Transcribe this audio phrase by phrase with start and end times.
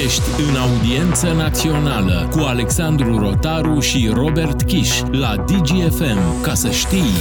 [0.00, 6.42] Ești în audiență națională cu Alexandru Rotaru și Robert Kiș la DGFM.
[6.42, 7.12] Ca să știi...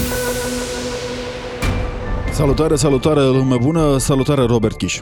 [2.33, 4.99] Salutare, salutare, lume bună, salutare Robert Kiș.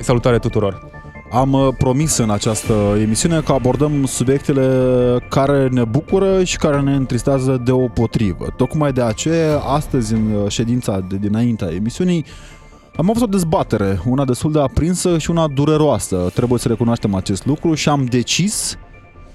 [0.00, 0.88] Salutare tuturor!
[1.30, 4.66] Am uh, promis în această emisiune că abordăm subiectele
[5.28, 8.46] care ne bucură și care ne întristează deopotrivă.
[8.56, 12.24] Tocmai de aceea, astăzi, în uh, ședința de dinaintea emisiunii,
[12.98, 16.30] am avut o dezbatere, una destul de aprinsă și una dureroasă.
[16.34, 18.78] Trebuie să recunoaștem acest lucru și am decis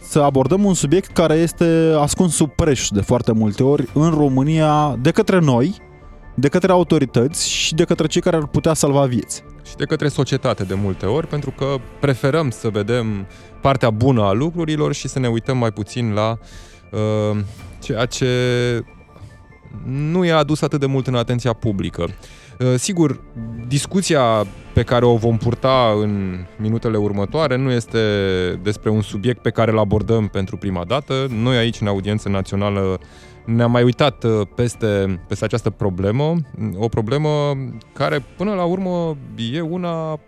[0.01, 4.97] să abordăm un subiect care este ascuns sub preș de foarte multe ori în România
[5.01, 5.75] de către noi,
[6.35, 10.07] de către autorități și de către cei care ar putea salva vieți și de către
[10.07, 13.27] societate de multe ori, pentru că preferăm să vedem
[13.61, 16.37] partea bună a lucrurilor și să ne uităm mai puțin la
[16.91, 17.37] uh,
[17.79, 18.27] ceea ce
[19.85, 22.07] nu e adus atât de mult în atenția publică.
[22.63, 23.21] Uh, sigur,
[23.67, 27.99] discuția pe care o vom purta în minutele următoare nu este
[28.61, 31.27] despre un subiect pe care îl abordăm pentru prima dată.
[31.29, 32.99] Noi aici, în audiență națională,
[33.45, 36.35] ne-am mai uitat uh, peste, peste această problemă,
[36.75, 37.29] o problemă
[37.93, 39.17] care până la urmă
[39.51, 40.19] e una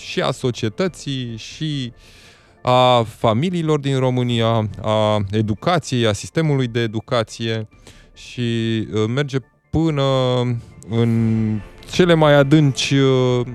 [0.00, 1.92] și a societății și
[2.62, 7.68] a familiilor din România, a educației, a sistemului de educație
[8.14, 8.40] și
[8.92, 9.38] uh, merge
[9.70, 10.02] până
[10.88, 11.60] în
[11.90, 13.46] cele mai adânci uh,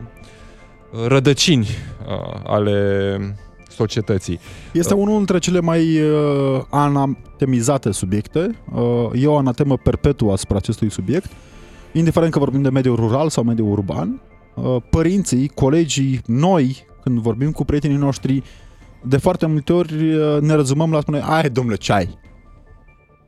[1.08, 1.67] rădăcini
[2.44, 3.36] ale
[3.69, 4.39] societății.
[4.72, 5.00] Este uh.
[5.00, 8.55] unul dintre cele mai uh, anatemizate subiecte.
[8.73, 11.31] Uh, e o anatemă perpetuă asupra acestui subiect,
[11.92, 14.22] indiferent că vorbim de mediul rural sau mediul urban.
[14.55, 18.44] Uh, părinții, colegii, noi, când vorbim cu prietenii noștri,
[19.03, 22.17] de foarte multe ori uh, ne rezumăm la spune, ai domnule, ce ai?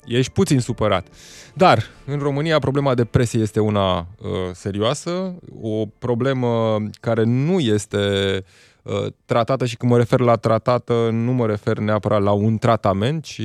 [0.08, 1.08] Ești puțin supărat.
[1.54, 4.06] Dar, în România, problema depresiei este una uh,
[4.54, 8.44] serioasă, o problemă care nu este
[8.88, 13.24] Uh, tratată și când mă refer la tratată, nu mă refer neapărat la un tratament,
[13.24, 13.42] ci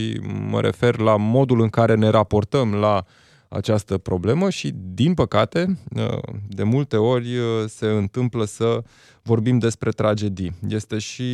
[0.48, 3.04] mă refer la modul în care ne raportăm la
[3.48, 8.82] această problemă și, din păcate, uh, de multe ori uh, se întâmplă să
[9.22, 10.54] vorbim despre tragedii.
[10.68, 11.32] Este și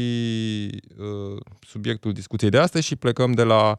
[1.66, 3.74] subiectul discuției de astăzi și plecăm de la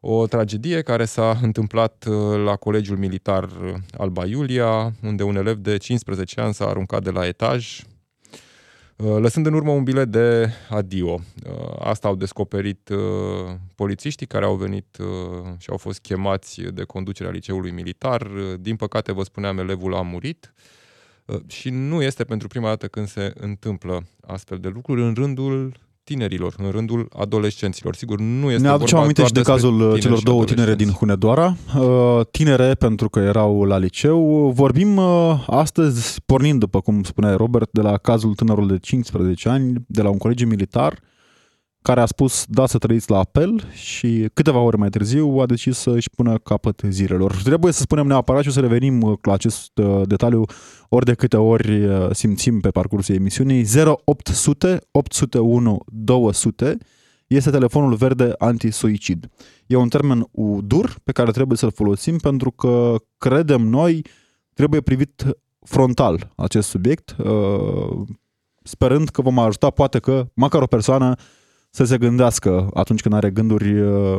[0.00, 2.04] o tragedie care s-a întâmplat
[2.44, 3.48] la Colegiul Militar
[3.96, 7.82] Alba Iulia, unde un elev de 15 ani s-a aruncat de la etaj,
[9.04, 11.10] Uh, lăsând în urmă un bilet de adio.
[11.10, 11.20] Uh,
[11.78, 12.98] asta au descoperit uh,
[13.74, 14.96] polițiștii care au venit
[15.58, 18.26] și au fost chemați de conducerea liceului militar.
[18.60, 20.52] Din păcate, vă spuneam, elevul a murit
[21.46, 26.54] și nu este pentru prima dată când se întâmplă astfel de lucruri în rândul tinerilor,
[26.56, 27.94] în rândul adolescenților.
[27.94, 32.20] Sigur, nu este Ne aducem aminte și de cazul celor două tinere din Hunedoara, uh,
[32.30, 34.50] tinere pentru că erau la liceu.
[34.54, 39.72] Vorbim uh, astăzi, pornind, după cum spunea Robert, de la cazul tânărului de 15 ani,
[39.86, 40.98] de la un colegiu militar,
[41.82, 45.76] care a spus da să trăiți la apel și câteva ore mai târziu a decis
[45.76, 47.42] să își pună capăt zilelor.
[47.42, 50.44] Trebuie să spunem neapărat și o să revenim uh, la acest uh, detaliu
[50.88, 53.66] ori de câte ori uh, simțim pe parcursul emisiunii.
[54.06, 56.76] 0800 801 200
[57.26, 59.28] este telefonul verde anti-suicid.
[59.66, 60.30] E un termen
[60.62, 64.04] dur pe care trebuie să-l folosim pentru că credem noi
[64.54, 65.24] trebuie privit
[65.60, 67.16] frontal acest subiect,
[68.62, 71.14] sperând că vom ajuta poate că măcar o persoană
[71.70, 74.18] să se gândească atunci când are gânduri uh,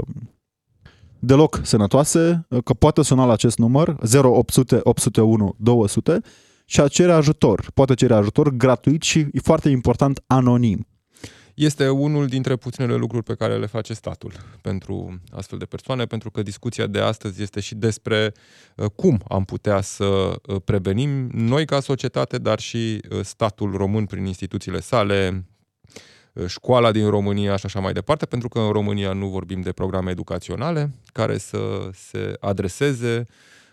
[1.20, 6.20] deloc sănătoase, uh, că poate suna la acest număr 0800 801 200
[6.66, 7.72] și a cere ajutor.
[7.74, 10.88] Poate cere ajutor gratuit și, e foarte important, anonim.
[11.54, 16.32] Este unul dintre puținele lucruri pe care le face statul pentru astfel de persoane, pentru
[16.32, 18.34] că discuția de astăzi este și despre
[18.76, 24.80] uh, cum am putea să prevenim noi ca societate, dar și statul român prin instituțiile
[24.80, 25.59] sale, Uh,
[26.48, 30.12] școala din România și așa mai departe, pentru că în România nu vorbim de programe
[30.12, 33.26] educaționale care să se adreseze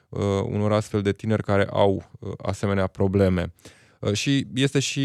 [0.09, 3.53] uh, unor astfel de tineri care au uh, asemenea probleme.
[3.99, 5.03] Uh, și este și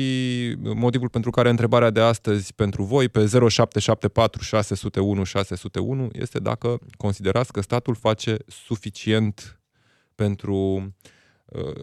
[0.62, 7.52] motivul pentru care întrebarea de astăzi pentru voi pe 0774 601 601 este dacă considerați
[7.52, 9.60] că statul face suficient
[10.16, 10.84] pentru uh,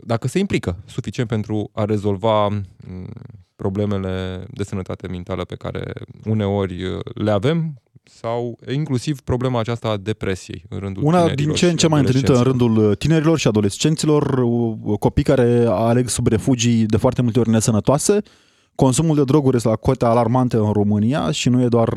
[0.02, 3.10] dacă se implică suficient pentru a rezolva mm,
[3.62, 5.92] problemele de sănătate mentală pe care
[6.24, 11.68] uneori uh, le avem sau inclusiv problema aceasta a depresiei în rândul Una din ce
[11.70, 16.26] în ce mai întâlnită în rândul uh, tinerilor și adolescenților, uh, copii care aleg sub
[16.26, 18.22] refugii de foarte multe ori nesănătoase.
[18.74, 21.88] Consumul de droguri este la cote alarmante în România și nu e doar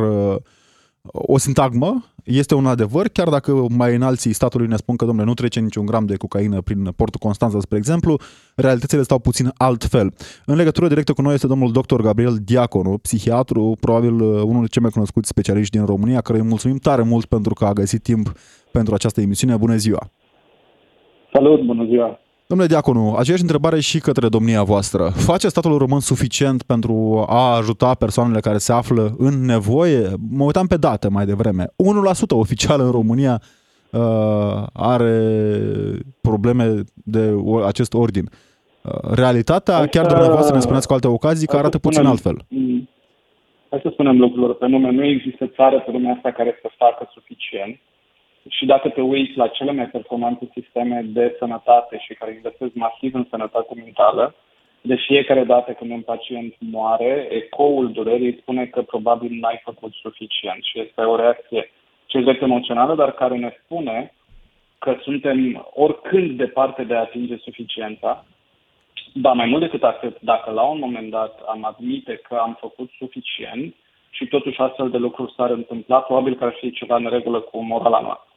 [1.01, 5.27] o sintagmă, este un adevăr, chiar dacă mai în alții statului ne spun că, domnule,
[5.27, 8.19] nu trece niciun gram de cocaină prin portul Constanța, spre exemplu,
[8.55, 10.13] realitățile stau puțin altfel.
[10.45, 12.01] În legătură directă cu noi este domnul dr.
[12.01, 16.45] Gabriel Diaconu, psihiatru, probabil uh, unul dintre cei mai cunoscuți specialiști din România, care îi
[16.45, 18.31] mulțumim tare mult pentru că a găsit timp
[18.71, 19.57] pentru această emisiune.
[19.57, 20.09] Bună ziua!
[21.33, 22.19] Salut, bună ziua!
[22.51, 25.03] Domnule Diaconu, aceeași întrebare și către domnia voastră.
[25.31, 30.01] Face statul român suficient pentru a ajuta persoanele care se află în nevoie?
[30.37, 31.63] Mă uitam pe date mai devreme.
[31.63, 31.69] 1%
[32.29, 33.35] oficial în România
[33.91, 34.01] uh,
[34.73, 35.17] are
[36.21, 37.23] probleme de
[37.65, 38.25] acest ordin.
[38.29, 42.37] Uh, realitatea, hai chiar dumneavoastră ne spuneți cu alte ocazii, că arată puțin altfel.
[43.69, 44.91] Hai să spunem lucrurilor pe nume.
[44.91, 47.79] Nu există țară pe lumea asta care să facă suficient
[48.49, 53.15] și dacă te uiți la cele mai performante sisteme de sănătate și care investesc masiv
[53.15, 54.35] în sănătate mentală,
[54.81, 60.63] de fiecare dată când un pacient moare, ecoul durerii spune că probabil n-ai făcut suficient
[60.63, 61.71] și este o reacție
[62.05, 64.13] cezet emoțională, dar care ne spune
[64.79, 68.25] că suntem oricând departe de a atinge suficiența.
[69.13, 72.89] Ba mai mult decât atât, dacă la un moment dat am admite că am făcut
[72.97, 73.75] suficient
[74.09, 77.63] și totuși astfel de lucruri s-ar întâmpla, probabil că ar fi ceva în regulă cu
[77.63, 78.30] morala noastră.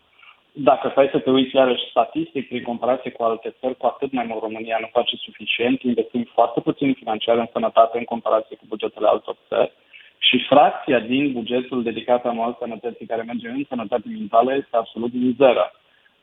[0.57, 4.25] Dacă stai să te uiți iarăși statistic prin comparație cu alte țări, cu atât mai
[4.29, 9.07] mult România nu face suficient, investim foarte puțin financiar în sănătate în comparație cu bugetele
[9.07, 9.73] altor țări
[10.19, 15.73] și fracția din bugetul dedicat anual sănătății care merge în sănătate mentală este absolut mizeră.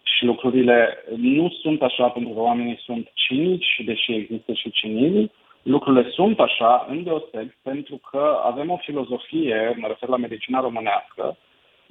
[0.03, 5.31] Și lucrurile nu sunt așa pentru că oamenii sunt cinici, deși există și cinism,
[5.63, 11.37] lucrurile sunt așa, îndeoseb, pentru că avem o filozofie, mă refer la medicina românească,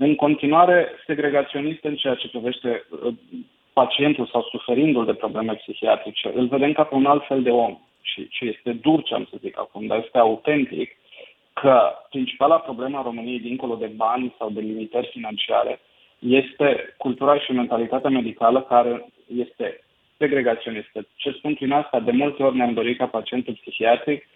[0.05, 3.14] în continuare segregaționist în ceea ce privește uh,
[3.73, 6.31] pacientul sau suferindul de probleme psihiatrice.
[6.35, 9.26] Îl vedem ca pe un alt fel de om și, și este dur ce am
[9.31, 10.97] să zic acum, dar este autentic
[11.52, 15.81] că principala problemă a României, dincolo de bani sau de limitări financiare,
[16.19, 19.06] este cultura și mentalitatea medicală care
[19.37, 19.81] este
[20.17, 21.06] segregaționistă.
[21.17, 22.00] Ce spun prin asta?
[22.00, 24.29] De multe ori ne-am dorit ca pacientul psihiatric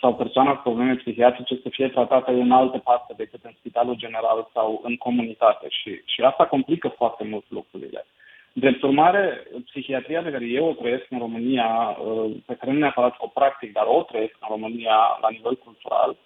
[0.00, 4.48] sau persoana cu probleme psihiatrice să fie tratată în altă parte decât în spitalul general
[4.52, 8.06] sau în comunitate și, și asta complică foarte mult lucrurile.
[8.52, 13.14] Drept urmare, psihiatria pe care eu o trăiesc în România, uh, pe care nu neapărat
[13.18, 16.16] o practic, dar o trăiesc în România la nivel cultural,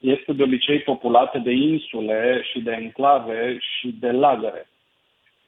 [0.00, 4.68] este de obicei populată de insule și de enclave și de lagăre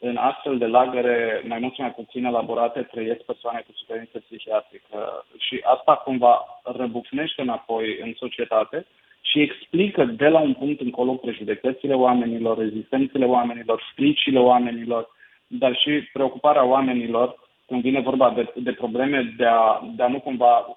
[0.00, 5.24] în astfel de lagăre mai mult sau mai puțin elaborate trăiesc persoane cu suferință psihiatrică
[5.38, 8.86] și asta cumva răbufnește înapoi în societate
[9.20, 15.08] și explică de la un punct încolo prejudecățile oamenilor, rezistențele oamenilor, fricile oamenilor,
[15.46, 20.20] dar și preocuparea oamenilor când vine vorba de, de probleme de a, de a nu
[20.20, 20.76] cumva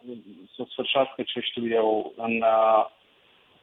[0.56, 2.44] să sfârșească ce știu eu în,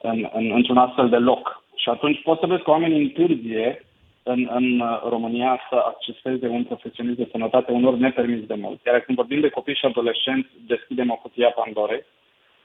[0.01, 1.65] în, în, într-un astfel de loc.
[1.75, 3.85] Și atunci poți să vezi că oamenii întârzie
[4.23, 8.85] în, în România să acceseze un profesionist de sănătate unor nepermis de mult.
[8.87, 12.05] Iar când vorbim de copii și adolescenți, deschidem o cutie a Pandorei,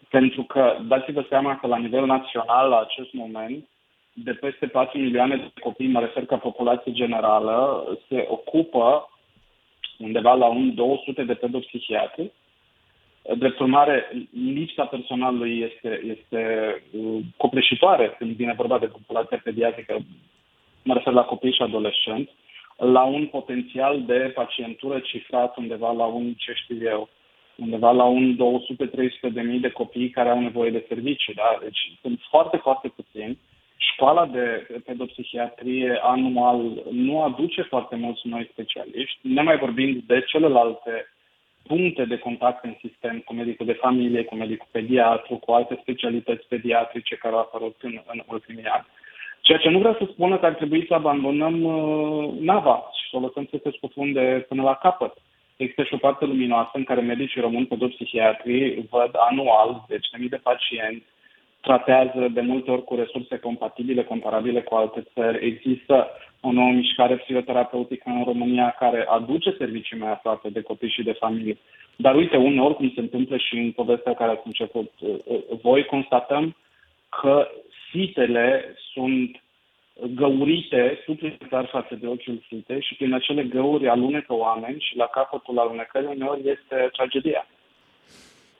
[0.09, 3.67] pentru că dați-vă seama că la nivel național, la acest moment,
[4.13, 9.09] de peste 4 milioane de copii, mă refer ca populație generală, se ocupă
[9.97, 12.31] undeva la un 200 de pedopsihiatri.
[13.37, 14.11] Drept urmare,
[14.53, 16.41] lipsa personalului este, este
[16.91, 19.97] uh, copleșitoare când vine vorba de populația pediatrică
[20.85, 22.31] mă refer la copii și adolescenți,
[22.77, 27.09] la un potențial de pacientură cifrat undeva la un, ce știu eu,
[27.55, 28.35] undeva la un
[29.29, 31.33] 200-300 de mii de copii care au nevoie de servicii.
[31.33, 31.57] Da?
[31.61, 33.37] Deci sunt foarte, foarte puțini.
[33.77, 41.09] Școala de pedopsihiatrie anual nu aduce foarte mulți noi specialiști, nemai vorbind de celelalte
[41.67, 46.47] puncte de contact în sistem cu medicul de familie, cu medicul pediatru, cu alte specialități
[46.47, 48.85] pediatrice care au apărut în, în ultimii ani.
[49.45, 53.17] Ceea ce nu vreau să spună că ar trebui să abandonăm uh, nava și să
[53.17, 55.13] o lăsăm să se scufunde până la capăt.
[55.55, 60.17] Există și o parte luminoasă în care medicii români pe psihiatrii văd anual deci de
[60.19, 61.05] mii de pacienți,
[61.61, 65.45] tratează de multe ori cu resurse compatibile, comparabile cu alte țări.
[65.45, 66.07] Există
[66.41, 71.11] o nouă mișcare psihoterapeutică în România care aduce servicii mai aproape de copii și de
[71.11, 71.57] familie.
[71.95, 75.85] Dar uite, uneori, cum se întâmplă și în povestea care ați început uh, uh, voi,
[75.85, 76.55] constatăm
[77.21, 77.47] că
[77.91, 79.29] sitele sunt
[80.15, 85.59] găurite suplimentar față de ochiul site și prin acele găuri alunecă oameni și la capătul
[85.59, 87.47] alunecării uneori este tragedia.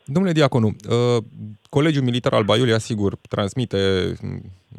[0.05, 1.24] Domnule Diaconu, uh,
[1.69, 3.77] Colegiul Militar al Baiului, asigur, transmite,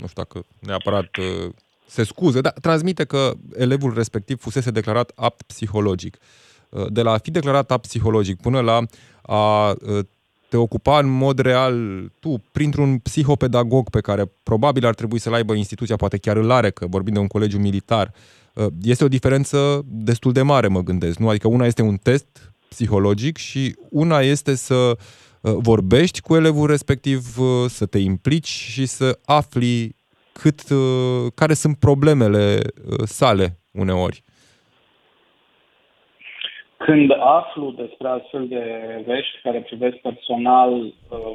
[0.00, 1.52] nu știu dacă neapărat uh,
[1.86, 6.18] se scuze, dar transmite că elevul respectiv fusese declarat apt psihologic.
[6.68, 8.80] Uh, de la a fi declarat apt psihologic până la
[9.22, 9.74] a
[10.48, 11.76] te ocupa în mod real
[12.20, 16.70] tu, printr-un psihopedagog pe care probabil ar trebui să-l aibă instituția, poate chiar îl are,
[16.70, 18.12] că vorbim de un colegiu militar,
[18.54, 21.18] uh, este o diferență destul de mare, mă gândesc.
[21.18, 21.28] Nu?
[21.28, 22.26] Adică una este un test
[22.68, 24.74] psihologic și una este să
[25.40, 29.96] uh, vorbești cu elevul respectiv, uh, să te implici și să afli
[30.32, 30.62] cât,
[31.34, 32.62] care sunt problemele
[33.04, 34.24] sale uneori.
[36.76, 38.64] Când aflu despre astfel de
[39.06, 40.90] vești care privesc personal uh,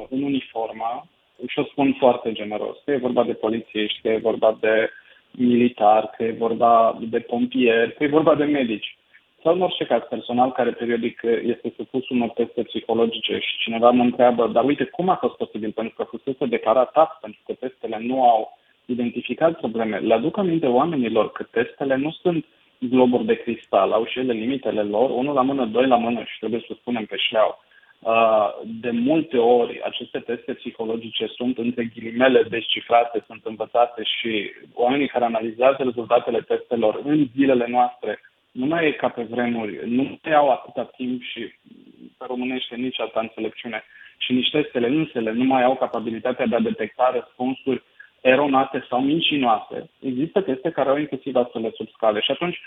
[0.08, 1.06] în uniformă,
[1.46, 4.90] și o spun foarte generos, că e vorba de polițiști, că e vorba de
[5.30, 8.96] militar, că e vorba de pompieri, că e vorba de medici.
[9.42, 14.02] Sau în orice caz, personal care periodic este supus unor teste psihologice și cineva mă
[14.02, 15.72] întreabă, dar uite, cum a fost posibil?
[15.72, 19.98] Pentru că fusese declarat tax, pentru că testele nu au identificat probleme.
[19.98, 24.32] Le aduc aminte oamenilor că testele nu sunt uh, globuri de cristal, au și ele
[24.32, 27.62] limitele lor, unul la mână, doi la mână și trebuie să spunem pe șleau.
[28.00, 28.48] Uh,
[28.80, 35.24] de multe ori, aceste teste psihologice sunt între ghilimele descifrate, sunt învățate și oamenii care
[35.24, 38.20] analizează rezultatele testelor în zilele noastre
[38.52, 41.54] nu mai e ca pe vremuri, nu mai au atâta timp și
[42.18, 43.82] pe românește nici atâta înțelepciune
[44.18, 47.82] și nici testele însele nu mai au capabilitatea de a detecta răspunsuri
[48.22, 49.90] eronate sau mincinoase.
[50.00, 52.60] Există teste care au inclusiv astfel de subscale și atunci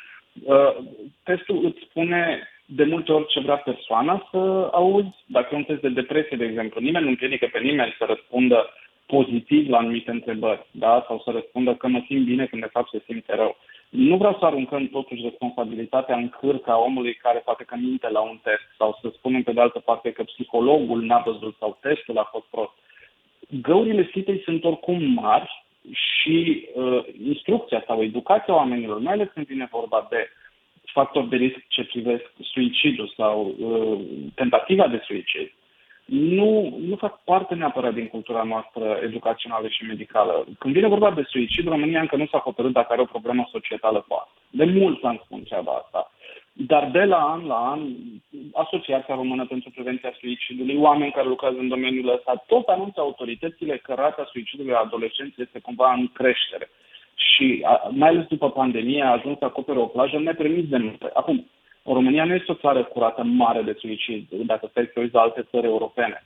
[0.43, 0.75] uh,
[1.23, 5.23] testul îți spune de multe ori ce vrea persoana să auzi.
[5.25, 8.69] Dacă e un test de depresie, de exemplu, nimeni nu împiedică pe nimeni să răspundă
[9.05, 11.03] pozitiv la anumite întrebări, da?
[11.07, 13.57] sau să răspundă că mă simt bine când de fapt se simte rău.
[13.89, 18.39] Nu vreau să aruncăm totuși responsabilitatea în cârca omului care poate că minte la un
[18.43, 22.29] test sau să spunem pe de altă parte că psihologul n-a văzut sau testul a
[22.31, 22.71] fost prost
[23.61, 29.67] găurile sitei sunt oricum mari și uh, instrucția sau educația oamenilor, mai ales când vine
[29.71, 30.29] vorba de
[30.93, 33.99] factori de risc ce privesc suicidul sau uh,
[34.35, 35.51] tentativa de suicid,
[36.05, 40.45] nu, nu fac parte neapărat din cultura noastră educațională și medicală.
[40.59, 44.05] Când vine vorba de suicid, România încă nu s-a hotărât dacă are o problemă societală
[44.07, 44.33] cu asta.
[44.49, 46.11] De mult am spun treaba asta.
[46.57, 47.81] Dar de la an la an,
[48.53, 53.93] Asociația Română pentru Prevenția Suicidului, oameni care lucrează în domeniul ăsta, tot anunță autoritățile că
[53.93, 56.69] rata suicidului a adolescenților este cumva în creștere.
[57.15, 61.09] Și mai ales după pandemie a ajuns să acopere o plajă nepremis de multe.
[61.13, 61.49] Acum,
[61.83, 65.21] România nu este o țară cu rată mare de suicid, dacă stai să uiți la
[65.21, 66.23] alte țări europene.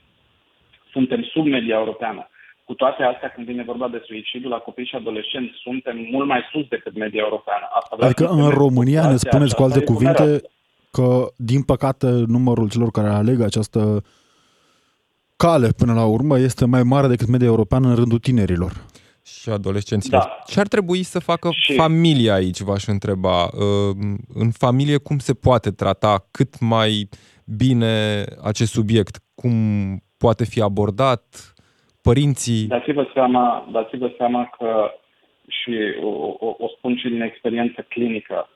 [0.90, 2.28] Suntem sub media europeană.
[2.70, 6.40] Cu toate astea, când vine vorba de suicidul la copii și adolescenți, suntem mult mai
[6.52, 7.64] sus decât media europeană.
[7.80, 10.42] Asta adică în România ne spuneți cu alte cuvinte
[10.90, 14.04] că, din păcate, numărul celor care aleg această
[15.36, 18.72] cale până la urmă este mai mare decât media europeană în rândul tinerilor.
[19.22, 20.20] Și adolescenților.
[20.20, 20.42] Da.
[20.46, 21.74] Ce ar trebui să facă și...
[21.74, 23.44] familia aici, v-aș întreba?
[23.44, 23.96] Uh,
[24.34, 27.08] în familie cum se poate trata cât mai
[27.44, 29.18] bine acest subiect?
[29.34, 29.54] Cum
[30.16, 31.54] poate fi abordat?
[32.02, 32.66] Părinții...
[32.66, 34.94] Dați-vă seama, dați-vă seama că
[35.48, 36.08] și o,
[36.46, 38.48] o, o spun și din experiență clinică,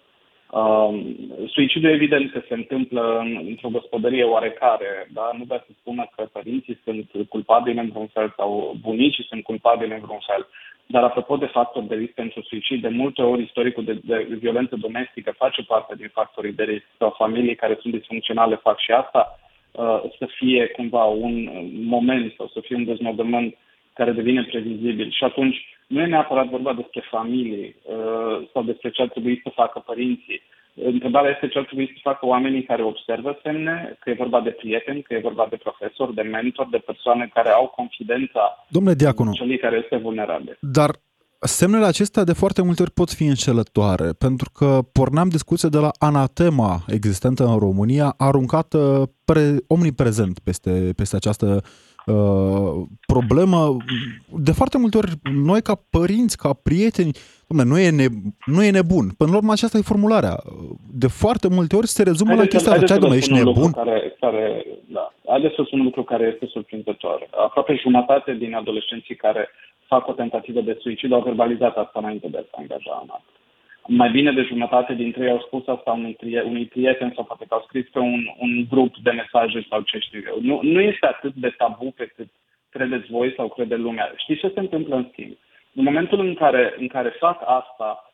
[0.55, 5.31] Um, suicidul evident că se întâmplă în, într-o gospodărie oarecare, da?
[5.39, 9.93] nu vreau să spună că părinții sunt culpabili în vreun fel sau bunicii sunt culpabili
[9.93, 10.47] în vreun fel.
[10.87, 14.77] Dar apropo de factori de risc pentru suicid, de multe ori istoricul de, de violență
[14.77, 19.39] domestică face parte din factorii de risc sau familii care sunt disfuncționale fac și asta
[19.39, 19.44] Uh,
[20.19, 21.49] să fie cumva un
[21.85, 23.57] moment sau să fie un deznodământ
[23.95, 25.11] care devine previzibil.
[25.11, 29.51] Și atunci nu e neapărat vorba despre familie uh, sau despre ce ar trebui să
[29.55, 30.41] facă părinții.
[30.75, 34.51] Întrebarea este ce ar trebui să facă oamenii care observă semne, că e vorba de
[34.51, 39.33] prieteni, că e vorba de profesori, de mentori, de persoane care au confidența Domnule Diaconu,
[39.33, 40.57] celui care este vulnerabil.
[40.61, 40.91] Dar
[41.47, 45.91] semnele acestea de foarte multe ori pot fi înșelătoare, pentru că porneam discuția de la
[45.99, 51.63] anatema existentă în România, aruncată pre, omniprezent peste, peste această
[52.07, 53.77] uh, problemă.
[54.39, 57.13] De foarte multe ori, noi ca părinți, ca prieteni,
[57.47, 58.07] domne, nu, e ne,
[58.47, 59.09] nu e nebun.
[59.19, 60.37] Până la urmă, aceasta e formularea.
[60.93, 63.71] De foarte multe ori se rezumă haideți la chestia asta, domne, ești nebun?
[63.71, 65.13] Care, care, da.
[65.29, 67.29] Haideți să spun un lucru care este surprinzător.
[67.47, 69.49] Aproape jumătate din adolescenții care
[69.87, 73.33] fac o tentativă de suicid au verbalizat asta înainte de a se angaja în asta.
[73.87, 77.45] Mai bine de jumătate dintre ei au spus asta unui, prieten, unui prieten sau poate
[77.49, 80.39] că au scris pe un, un grup de mesaje sau ce știu eu.
[80.41, 82.29] Nu, nu este atât de tabu pe cât
[82.71, 84.13] credeți voi sau crede lumea.
[84.17, 85.37] Știți ce se întâmplă în schimb?
[85.75, 88.11] În momentul în care, în care fac asta,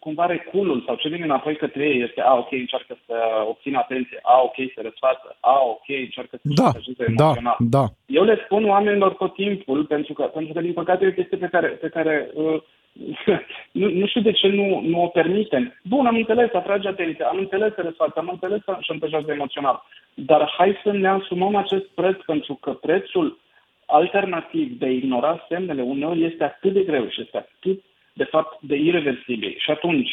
[0.00, 3.14] cumva reculul sau ce vine înapoi către ei este, a, ok, încearcă să
[3.48, 7.56] obțină atenție, a, ok, se răsfață, a, ok, încearcă să da, ajute da, emoțional.
[7.58, 7.84] Da.
[8.06, 11.36] Eu le spun oamenilor tot timpul, pentru că, pentru că din păcate e o chestie
[11.36, 12.62] pe care, pe care uh,
[13.80, 15.74] nu, nu știu de ce nu, nu o permitem.
[15.82, 19.82] Bun, am înțeles, atrage atenție, am înțeles răsfață, am înțeles că șantajează emoțional.
[20.14, 23.38] Dar hai să ne asumăm acest preț, pentru că prețul
[23.86, 27.82] alternativ de a ignora semnele uneori este atât de greu și este atât,
[28.16, 29.54] de fapt, de irreversibil.
[29.58, 30.10] Și atunci,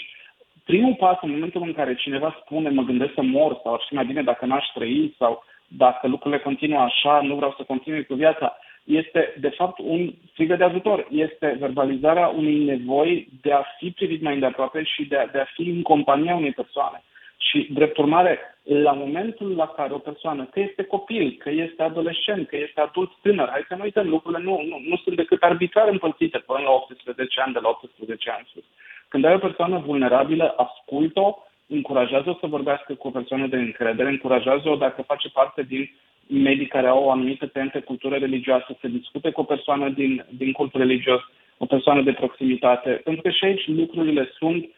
[0.65, 3.93] primul pas în momentul în care cineva spune mă gândesc să mor sau ar fi
[3.93, 8.13] mai bine dacă n-aș trăi sau dacă lucrurile continuă așa, nu vreau să continui cu
[8.13, 11.07] viața, este de fapt un strigă de ajutor.
[11.11, 15.45] Este verbalizarea unei nevoi de a fi privit mai îndeaproape și de a, de a
[15.53, 17.03] fi în compania unei persoane.
[17.49, 22.47] Și, drept urmare, la momentul la care o persoană, că este copil, că este adolescent,
[22.47, 25.87] că este adult tânăr, hai să nu uităm, lucrurile nu, nu, nu sunt decât arbitrar
[25.87, 28.63] împărțite până la 18 ani, de la 18 ani sus.
[29.07, 34.75] Când ai o persoană vulnerabilă, ascult-o, încurajează-o să vorbească cu o persoană de încredere, încurajează-o
[34.75, 35.91] dacă face parte din
[36.27, 40.51] medii care au o anumită tentă cultură religioasă, să discute cu o persoană din, din
[40.51, 41.21] cult religios,
[41.57, 44.69] o persoană de proximitate, pentru că și aici lucrurile sunt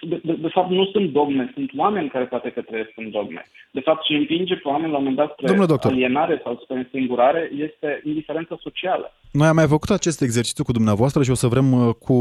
[0.00, 3.42] de, de, de fapt nu sunt dogme, sunt oameni care poate că trăiesc în dogme.
[3.70, 7.50] De fapt, ce împinge pe oameni la un moment dat spre alienare sau spre însingurare
[7.56, 9.12] este indiferența socială.
[9.34, 12.14] Noi am mai făcut acest exercițiu cu dumneavoastră și o să vrem uh, cu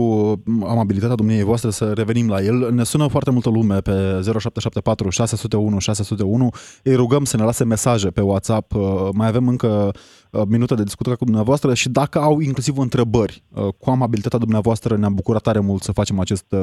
[0.68, 2.74] amabilitatea dumneavoastră voastre să revenim la el.
[2.74, 6.50] Ne sună foarte multă lume pe 0774 601 601.
[6.84, 8.74] Îi rugăm să ne lase mesaje pe WhatsApp.
[8.74, 9.92] Uh, mai avem încă
[10.32, 13.44] uh, minute de discuție cu dumneavoastră și dacă au inclusiv întrebări,
[13.78, 16.56] cu amabilitatea dumneavoastră ne-am bucurat tare mult să facem acest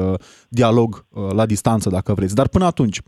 [0.49, 2.35] dialog la distanță, dacă vreți.
[2.35, 3.01] Dar până atunci,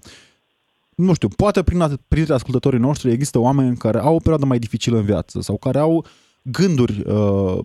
[0.96, 4.98] nu știu, poate prin, printre ascultătorii noștri există oameni care au o perioadă mai dificilă
[4.98, 6.06] în viață sau care au
[6.44, 7.60] gânduri uh,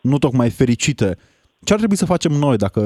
[0.00, 1.16] nu tocmai fericite.
[1.64, 2.80] Ce ar trebui să facem noi dacă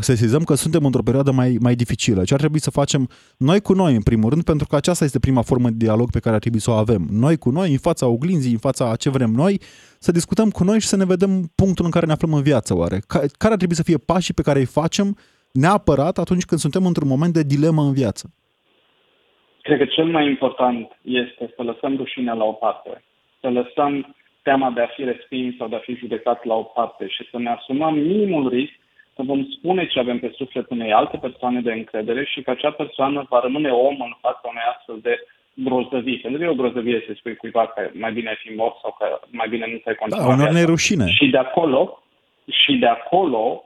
[0.00, 2.24] sesizăm că suntem într-o perioadă mai, mai dificilă?
[2.24, 3.08] Ce ar trebui să facem
[3.38, 6.18] noi cu noi, în primul rând, pentru că aceasta este prima formă de dialog pe
[6.18, 7.06] care ar trebui să o avem.
[7.10, 9.60] Noi cu noi, în fața oglinzii, în fața a ce vrem noi,
[9.98, 12.76] să discutăm cu noi și să ne vedem punctul în care ne aflăm în viață,
[12.76, 12.98] oare?
[13.38, 15.16] Care ar trebui să fie pașii pe care îi facem
[15.52, 18.32] neapărat atunci când suntem într-un moment de dilemă în viață?
[19.62, 23.04] Cred că cel mai important este să lăsăm rușinea la o parte,
[23.40, 27.08] să lăsăm teama de a fi respins sau de a fi judecat la o parte
[27.08, 28.72] și să ne asumăm minimul risc
[29.18, 32.70] să vom spune ce avem pe suflet unei alte persoane de încredere și că acea
[32.70, 35.14] persoană va rămâne om în fața unei astfel de
[35.54, 36.18] grozăvii.
[36.18, 38.96] Pentru că e o grozăvie să spui cuiva că mai bine ai fi mort sau
[38.98, 40.26] că mai bine nu ți-ai continuat.
[40.26, 41.06] Da, unor rușine.
[41.06, 42.02] Și de acolo,
[42.60, 43.62] și de acolo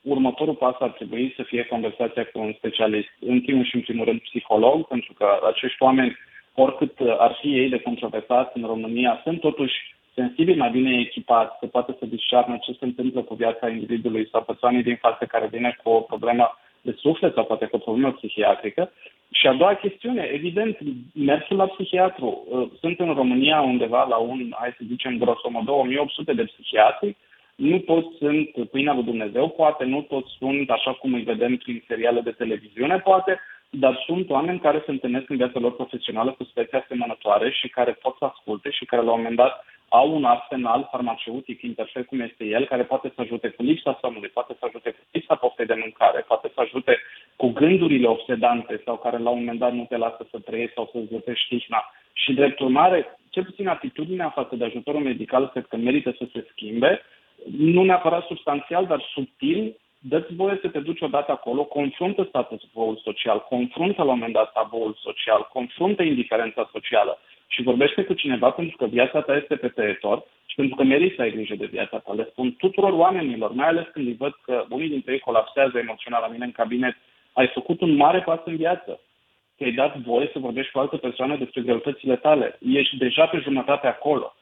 [0.00, 4.04] următorul pas ar trebui să fie conversația cu un specialist, în primul și în primul
[4.04, 6.16] rând psiholog, pentru că acești oameni,
[6.54, 11.66] oricât ar fi ei de controversați în România, sunt totuși sensibili, mai bine echipați, să
[11.66, 15.76] poată să discearnă ce se întâmplă cu viața individului sau persoanei din față care vine
[15.82, 18.92] cu o problemă de suflet sau poate cu o problemă psihiatrică.
[19.32, 20.78] Și a doua chestiune, evident,
[21.14, 22.28] mersul la psihiatru.
[22.80, 27.16] Sunt în România undeva la un, hai să zicem, grosomodo, 1800 de psihiatri,
[27.56, 31.84] nu toți sunt pâinea lui Dumnezeu, poate nu toți sunt așa cum îi vedem prin
[31.86, 36.44] seriale de televiziune, poate, dar sunt oameni care se întâlnesc în viața lor profesională cu
[36.44, 40.24] spețe asemănătoare și care pot să asculte și care la un moment dat au un
[40.24, 44.64] arsenal farmaceutic imperfect cum este el, care poate să ajute cu lipsa somnului, poate să
[44.68, 46.98] ajute cu lipsa poftei de mâncare, poate să ajute
[47.36, 50.90] cu gândurile obsedante sau care la un moment dat nu te lasă să trăiești sau
[50.92, 51.90] să zăpești tihna.
[52.12, 56.46] Și drept urmare, cel puțin atitudinea față de ajutorul medical cred că merită să se
[56.50, 57.00] schimbe.
[57.58, 62.60] Nu neapărat substanțial, dar subtil, dă-ți voie să te duci odată acolo, confruntă statul
[63.02, 68.50] social, confruntă la un moment dat taboul social, confruntă indiferența socială și vorbește cu cineva
[68.50, 71.66] pentru că viața ta este pe teritor și pentru că meriți să ai grijă de
[71.66, 72.12] viața ta.
[72.12, 76.20] Le spun tuturor oamenilor, mai ales când îi văd că unii dintre ei colapsează emoțional
[76.20, 76.96] la mine în cabinet,
[77.32, 79.00] ai făcut un mare pas în viață.
[79.56, 82.58] Ți-ai dat voie să vorbești cu altă persoană despre greutățile tale.
[82.72, 84.35] Ești deja pe jumătate acolo.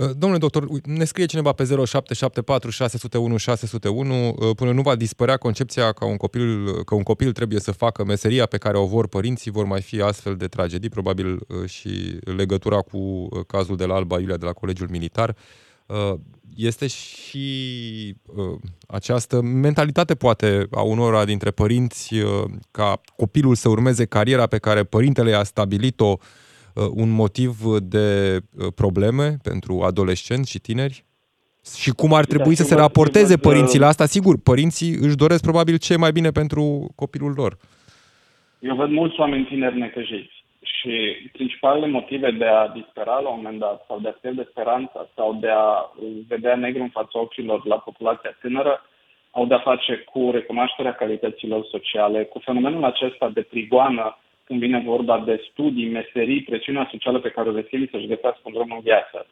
[0.00, 5.92] Uh, domnule doctor, ne scrie cineva pe 0774 601 601 până nu va dispărea concepția
[5.92, 9.50] că un, copil, că un copil trebuie să facă meseria pe care o vor părinții,
[9.50, 13.94] vor mai fi astfel de tragedii, probabil uh, și legătura cu uh, cazul de la
[13.94, 15.36] Alba Iulia de la Colegiul Militar.
[16.56, 18.16] Este și
[18.86, 22.14] această mentalitate, poate, a unora dintre părinți
[22.70, 26.18] ca copilul să urmeze cariera pe care părintele a stabilit-o Uh,
[26.94, 27.50] un motiv
[27.82, 31.04] de uh, probleme pentru adolescenți și tineri?
[31.78, 34.06] Și cum ar trebui să se raporteze părinții la asta?
[34.06, 37.56] Sigur, părinții își doresc probabil ce mai bine pentru copilul lor.
[38.58, 40.92] Eu văd mulți oameni tineri necăjiți și
[41.32, 45.34] principalele motive de a dispera la un moment dat sau de a pierde speranța sau
[45.34, 45.90] de a
[46.28, 48.84] vedea negru în fața ochilor la populația tânără
[49.30, 54.18] au de-a face cu recunoașterea calităților sociale, cu fenomenul acesta de prigoană
[54.50, 58.52] când vine vorba de studii, meserii, presiunea socială pe care o reține să-și găsească un
[58.52, 59.26] drum în viață.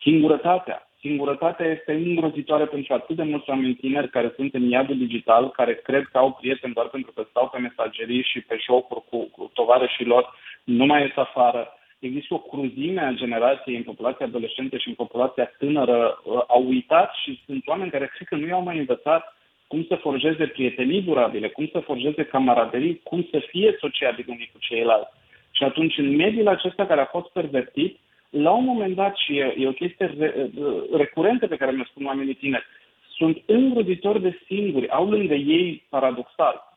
[0.00, 0.88] Singurătatea.
[1.00, 5.74] Singurătatea este îngrozitoare pentru atât de mulți oameni tineri care sunt în iadul digital, care
[5.74, 9.50] cred că au prieteni doar pentru că stau pe mesagerii și pe jocuri cu, cu
[9.52, 10.24] tovarășii lor,
[10.64, 11.68] nu mai ies afară.
[11.98, 17.10] Există o cruzime a generației în populația adolescentă și în populația tânără uh, au uitat
[17.22, 19.36] și sunt oameni care cred că nu i-au mai învățat
[19.74, 24.58] cum să forjeze prietenii durabile, cum să forjeze camaraderii, cum să fie sociabili unii cu
[24.58, 25.10] ceilalți.
[25.50, 27.98] Și atunci, în mediul acesta care a fost pervertit,
[28.30, 30.50] la un moment dat, și e, e o chestie re,
[30.92, 32.66] recurentă pe care mi-o spun oamenii tineri,
[33.16, 36.76] sunt îngrozitori de singuri, au lângă ei, paradoxal,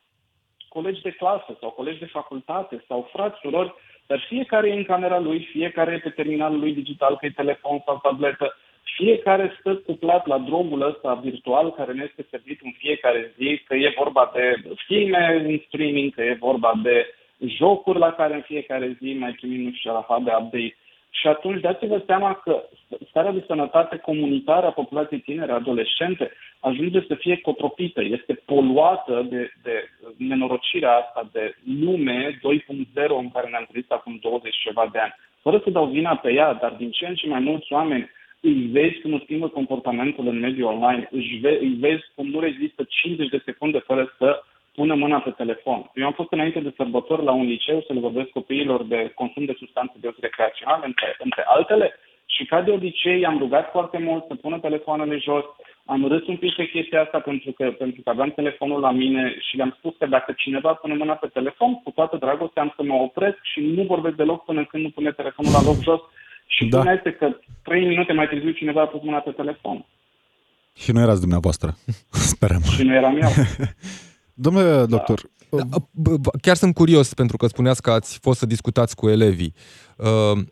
[0.70, 3.74] colegi de clasă sau colegi de facultate sau frați, surori,
[4.08, 7.82] dar fiecare e în camera lui, fiecare e pe terminalul lui digital, că e telefon
[7.86, 8.56] sau tabletă,
[8.96, 13.76] fiecare stă cuplat la drumul ăsta virtual care ne este servit în fiecare zi, că
[13.76, 17.06] e vorba de filme în streaming, că e vorba de
[17.40, 20.76] jocuri la care în fiecare zi mai primim nu știu la de update.
[21.10, 22.64] Și atunci dați-vă seama că
[23.10, 29.52] starea de sănătate comunitară a populației tinere, adolescente, ajunge să fie cotropită, este poluată de,
[29.64, 32.40] de nenorocirea asta de lume
[32.96, 35.16] 2.0 în care ne-am trăit acum 20 ceva de ani.
[35.42, 38.10] Fără să dau vina pe ea, dar din ce în ce mai mulți oameni
[38.42, 42.40] îi vezi cum își schimbă comportamentul în mediul online, își, ve- îi vezi cum nu
[42.40, 44.44] rezistă 50 de secunde fără să
[44.76, 45.92] pună mâna pe telefon.
[45.94, 49.46] Eu am fost înainte de sărbători la un liceu să le vorbesc copiilor de consum
[49.46, 51.94] de substanțe de recreaționale, între, între altele,
[52.26, 55.46] și ca de obicei am rugat foarte mult să pună telefoanele jos,
[55.86, 59.36] am râs un pic pe chestia asta pentru că, pentru că aveam telefonul la mine
[59.40, 62.84] și le-am spus că dacă cineva pune mâna pe telefon, cu toată dragostea am să
[62.84, 66.02] mă opresc și nu vorbesc deloc până când nu pune telefonul la loc jos
[66.48, 66.78] și da.
[66.78, 67.28] până este că
[67.64, 69.86] trei minute mai târziu cineva a pus mâna pe telefon.
[70.76, 71.76] Și nu erați dumneavoastră,
[72.34, 72.62] sperăm.
[72.62, 73.30] Și nu eram eu.
[74.46, 74.86] Domnule da.
[74.86, 75.64] doctor, da.
[76.42, 79.54] Chiar sunt curios, pentru că spuneați că ați fost să discutați cu elevii.
[79.98, 80.44] Uh,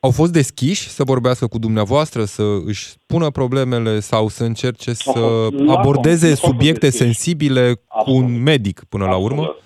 [0.00, 5.48] au fost deschiși să vorbească cu dumneavoastră, să își spună problemele sau să încerce să
[5.66, 8.20] abordeze subiecte sensibile Absolut.
[8.20, 9.30] cu un medic până Absolut.
[9.30, 9.56] la urmă?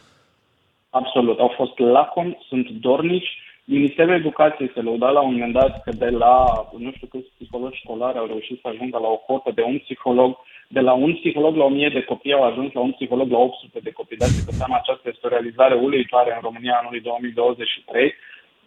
[0.91, 1.39] Absolut.
[1.39, 3.29] Au fost lacom, sunt dornici
[3.71, 6.45] Ministerul Educației se lăuda la un moment dat că de la,
[6.79, 10.37] nu știu câți psihologi școlari au reușit să ajungă la o cotă de un psiholog,
[10.69, 13.79] de la un psiholog la 1000 de copii au ajuns la un psiholog la 800
[13.83, 14.17] de copii.
[14.17, 18.15] Dați-vă seama, aceasta este o realizare uluitoare în România anului 2023,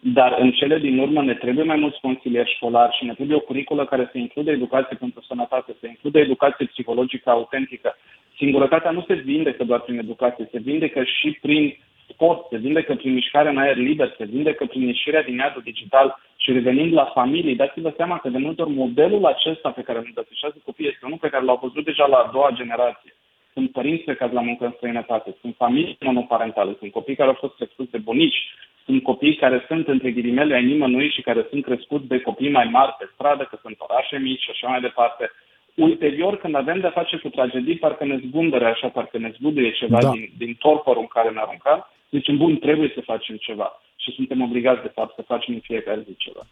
[0.00, 3.48] dar în cele din urmă ne trebuie mai mulți consilieri școlari și ne trebuie o
[3.50, 7.96] curiculă care să include educație pentru sănătate, să include educație psihologică autentică.
[8.36, 11.76] Singurătatea nu se vindecă doar prin educație, se vindecă și prin
[12.08, 16.18] sport, se vindecă prin mișcare în aer liber, se vindecă prin ieșirea din iadul digital
[16.36, 20.04] și revenind la familie, dați-vă seama că de multe ori modelul acesta pe care îl
[20.06, 23.14] îndățișează copiii este unul pe care l-au văzut deja la a doua generație.
[23.52, 27.36] Sunt părinți pe care la muncă în străinătate, sunt familii monoparentale, sunt copii care au
[27.40, 28.40] fost crescuți de bunici,
[28.84, 32.64] sunt copii care sunt, între ghilimele, ai nimănui și care sunt crescuți de copii mai
[32.64, 35.30] mari pe stradă, că sunt orașe mici și așa mai departe
[35.74, 40.00] ulterior, când avem de-a face cu tragedii, parcă ne zbumbere așa, parcă ne zbuduie ceva
[40.00, 40.10] da.
[40.10, 43.68] din, din torpărul în care ne aruncăm, zicem, bun, trebuie să facem ceva.
[43.96, 46.46] Și suntem obligați, de fapt, să facem în fiecare zi ceva.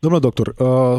[0.00, 0.54] Domnule doctor, uh,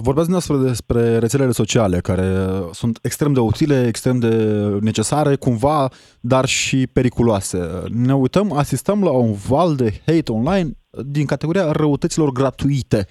[0.08, 2.28] vorbeați dumneavoastră despre rețelele sociale care
[2.72, 4.36] sunt extrem de utile, extrem de
[4.82, 5.90] necesare, cumva,
[6.22, 7.60] dar și periculoase.
[8.08, 10.70] Ne uităm, asistăm la un val de hate online
[11.06, 13.06] din categoria răutăților gratuite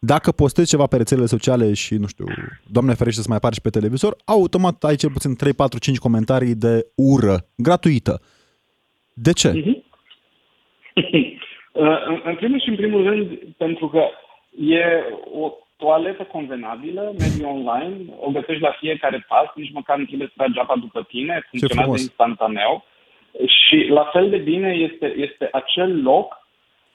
[0.00, 2.24] dacă postezi ceva pe rețelele sociale și, nu știu,
[2.70, 5.98] doamne ferește să mai apari și pe televizor, automat ai cel puțin 3, 4, 5
[5.98, 8.20] comentarii de ură, gratuită.
[9.14, 9.50] De ce?
[11.78, 12.24] Uh-huh.
[12.24, 14.02] în primul și în primul rând, pentru că
[14.58, 14.84] e
[15.40, 20.34] o toaletă convenabilă, mediu online, o găsești la fiecare pas, nici măcar nu trebuie să
[20.36, 22.84] tragi apa după tine, funcționează instantaneu.
[23.46, 26.45] Și la fel de bine este, este acel loc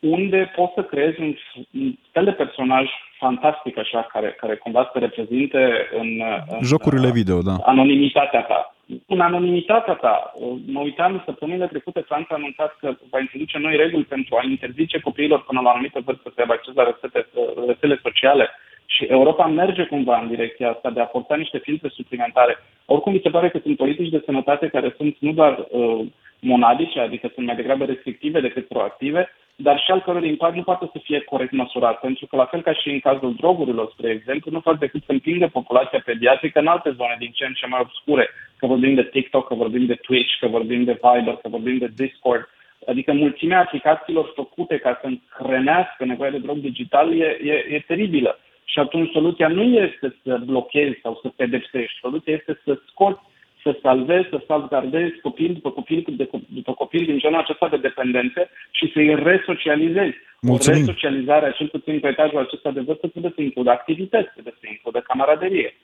[0.01, 1.35] unde poți să creezi un,
[1.81, 2.85] un fel de personaj
[3.17, 6.09] fantastic așa, care, care cumva să reprezinte în,
[6.47, 7.55] în Jocurile video, da.
[7.65, 8.75] anonimitatea ta.
[9.07, 10.33] În anonimitatea ta,
[10.65, 14.99] mă uitam săptămânile trecute, Franța a anunțat că va introduce noi reguli pentru a interzice
[14.99, 17.27] copiilor până la o anumită vârstă să aibă acces la rețele,
[17.67, 18.49] rețele sociale
[18.85, 22.57] și Europa merge cumva în direcția asta de a porta niște filtre suplimentare.
[22.85, 26.05] Oricum, mi se pare că sunt politici de sănătate care sunt nu doar uh,
[26.39, 29.29] monadice, adică sunt mai degrabă restrictive decât proactive,
[29.61, 32.61] dar și al căror impact nu poate să fie corect măsurat, pentru că la fel
[32.61, 36.67] ca și în cazul drogurilor, spre exemplu, nu fac decât să împingă populația pediatrică în
[36.67, 39.95] alte zone din ce în ce mai obscure, că vorbim de TikTok, că vorbim de
[39.95, 42.47] Twitch, că vorbim de Viber, că vorbim de Discord,
[42.87, 48.39] Adică mulțimea aplicațiilor făcute ca să încrenească nevoia de drog digital e, e, e teribilă.
[48.63, 51.99] Și atunci soluția nu este să blochezi sau să pedepsești.
[51.99, 53.21] Soluția este să scoți
[53.63, 55.99] să salvezi, să salvgardezi copil după copil
[56.47, 60.15] după copil din genul acesta de dependențe și să-i resocializezi.
[60.41, 60.81] Mulțumim.
[60.81, 64.65] O resocializare, cel puțin pe etajul acesta de vârstă, trebuie să includă activități, trebuie să
[64.69, 65.75] includă camaraderie.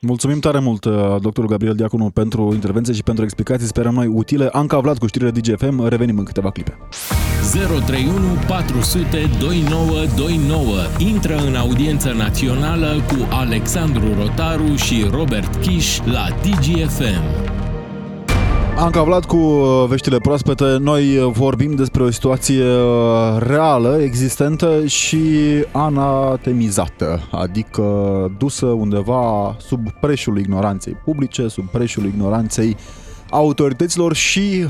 [0.00, 4.48] Mulțumim tare mult, uh, doctorul Gabriel Diaconu, pentru intervenție și pentru explicații, sperăm noi utile.
[4.52, 6.72] Anca Vlad cu știrile DGFM, revenim în câteva clipe.
[7.42, 10.76] 031 400 2929.
[10.98, 17.50] Intră în audiență națională cu Alexandru Rotaru și Robert Kiș la DGFM.
[18.76, 20.76] Anca Vlad cu uh, veștile proaspete.
[20.80, 25.18] Noi uh, vorbim despre o situație uh, reală, existentă și
[25.72, 27.82] anatemizată, adică
[28.38, 32.76] dusă undeva sub preșul ignoranței publice, sub preșul ignoranței
[33.30, 34.66] autorităților și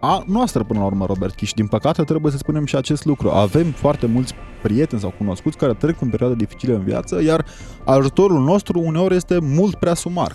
[0.00, 1.52] a noastră până la urmă, Robert Chiș.
[1.52, 3.30] Din păcate trebuie să spunem și acest lucru.
[3.30, 7.44] Avem foarte mulți prieteni sau cunoscuți care trec în perioade dificile în viață, iar
[7.84, 10.34] ajutorul nostru uneori este mult prea sumar.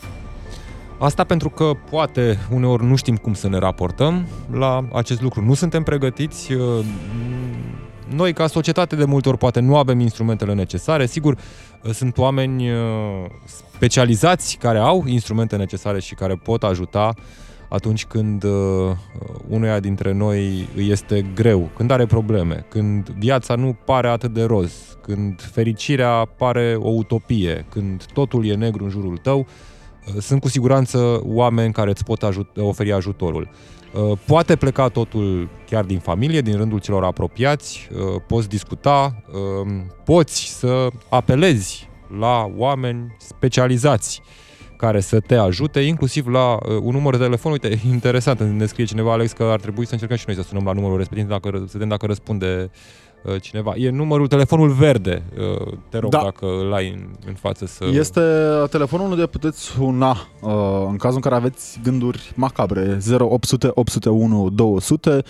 [0.99, 5.41] Asta pentru că poate uneori nu știm cum să ne raportăm la acest lucru.
[5.41, 6.53] Nu suntem pregătiți.
[6.53, 6.85] Uh,
[8.15, 11.05] noi, ca societate, de multe ori poate nu avem instrumentele necesare.
[11.05, 11.37] Sigur,
[11.81, 12.77] uh, sunt oameni uh,
[13.75, 17.13] specializați care au instrumente necesare și care pot ajuta
[17.73, 18.43] atunci când
[19.47, 24.43] unuia dintre noi îi este greu, când are probleme, când viața nu pare atât de
[24.43, 29.47] roz, când fericirea pare o utopie, când totul e negru în jurul tău,
[30.19, 33.49] sunt cu siguranță oameni care îți pot ajut, oferi ajutorul.
[33.93, 39.91] Uh, poate pleca totul chiar din familie, din rândul celor apropiați, uh, poți discuta, um,
[40.05, 44.21] poți să apelezi la oameni specializați
[44.85, 47.51] care să te ajute, inclusiv la uh, un număr de telefon.
[47.51, 50.63] Uite, interesant, ne scrie cineva, Alex, că ar trebui să încercăm și noi să sunăm
[50.65, 52.69] la numărul respectiv, dacă, să vedem dacă răspunde
[53.23, 53.73] Uh, cineva.
[53.75, 56.21] E numărul, telefonul verde, uh, te rog, da.
[56.23, 57.85] dacă îl ai în, în față să...
[57.91, 58.21] Este
[58.69, 62.97] telefonul unde puteți suna uh, în cazul în care aveți gânduri macabre.
[63.19, 65.23] 0800 801 200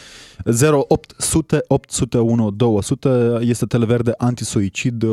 [0.89, 5.05] 0800 801 200 este televerde antisuicid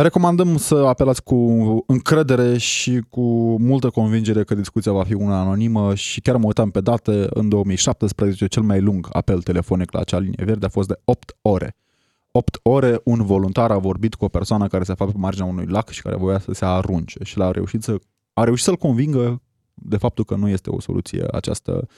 [0.00, 1.36] Recomandăm să apelați cu
[1.86, 3.20] încredere și cu
[3.60, 7.48] multă convingere că discuția va fi una anonimă și chiar mă uitam pe date, în
[7.48, 11.76] 2017 cel mai lung apel telefonic la acea linie verde a fost de 8 ore.
[12.30, 15.66] 8 ore un voluntar a vorbit cu o persoană care se afla pe marginea unui
[15.66, 17.98] lac și care voia să se arunce și l-a reușit, să,
[18.32, 19.42] a reușit să-l convingă
[19.74, 21.88] de faptul că nu este o soluție această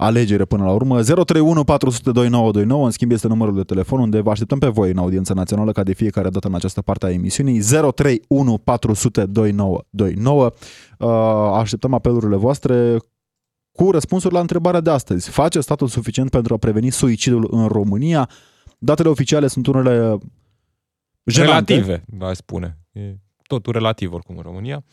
[0.00, 1.02] alegere până la urmă.
[1.02, 4.98] 031 400 2929, în schimb este numărul de telefon unde vă așteptăm pe voi în
[4.98, 7.60] audiența națională ca de fiecare dată în această parte a emisiunii.
[7.94, 10.50] 031 400 2929.
[11.56, 12.96] Așteptăm apelurile voastre
[13.72, 15.30] cu răspunsuri la întrebarea de astăzi.
[15.30, 18.30] Face statul suficient pentru a preveni suicidul în România?
[18.78, 20.18] Datele oficiale sunt unele
[21.24, 21.74] jenante.
[21.74, 22.78] Relative, aș spune.
[22.92, 24.84] E totul relativ oricum în România.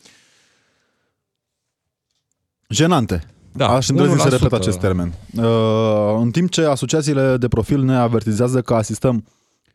[2.68, 3.26] Jenante.
[3.52, 5.12] Da, Aș îndrăzni să repet acest termen.
[5.36, 9.24] Uh, în timp ce asociațiile de profil ne avertizează că asistăm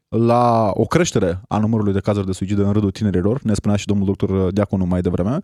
[0.08, 3.86] la o creștere a numărului de cazuri de suicid în rândul tinerilor, ne spunea și
[3.86, 5.38] domnul doctor Diaconu mai devreme,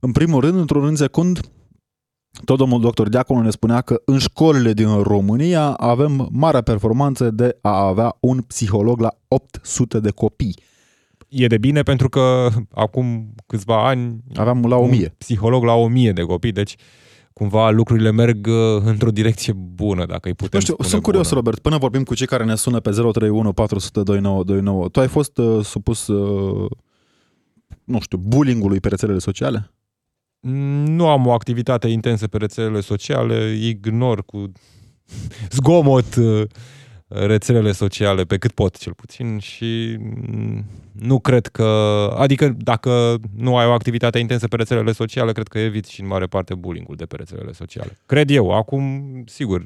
[0.00, 1.40] în primul rând, într-un rând secund,
[2.44, 7.58] tot domnul doctor Diaconu ne spunea că în școlile din România avem marea performanță de
[7.60, 10.56] a avea un psiholog la 800 de copii.
[11.28, 15.02] E de bine pentru că acum câțiva ani aveam la 1000.
[15.02, 16.76] Un psiholog la 1000 de copii, deci
[17.32, 21.28] cumva lucrurile merg uh, într-o direcție bună, dacă îi putem nu știu, spune Sunt curios,
[21.28, 21.40] bună.
[21.40, 25.38] Robert, până vorbim cu cei care ne sună pe 031 400 2929, tu ai fost
[25.38, 26.70] uh, supus, uh,
[27.84, 29.70] nu știu, bullying-ului pe rețelele sociale?
[30.40, 34.52] Mm, nu am o activitate intensă pe rețelele sociale, ignor cu
[35.50, 36.42] zgomot uh,
[37.14, 39.98] rețelele sociale pe cât pot cel puțin și
[40.92, 41.64] nu cred că,
[42.18, 46.06] adică dacă nu ai o activitate intensă pe rețelele sociale, cred că eviți și în
[46.06, 47.98] mare parte bullying-ul de pe rețelele sociale.
[48.06, 48.82] Cred eu, acum,
[49.26, 49.64] sigur,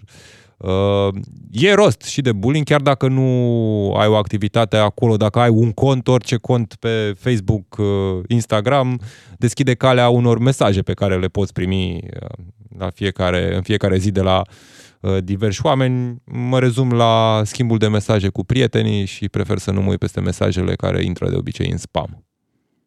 [0.59, 1.09] Uh,
[1.51, 5.73] e rost și de bullying, chiar dacă nu ai o activitate acolo, dacă ai un
[5.73, 7.87] cont, orice cont pe Facebook, uh,
[8.27, 9.01] Instagram,
[9.39, 12.45] deschide calea unor mesaje pe care le poți primi uh,
[12.79, 14.86] la fiecare, în fiecare zi de la uh, Uh,
[15.23, 19.91] diversi oameni, mă rezum la schimbul de mesaje cu prietenii și prefer să nu mă
[19.91, 22.25] uit peste mesajele care intră de obicei în spam.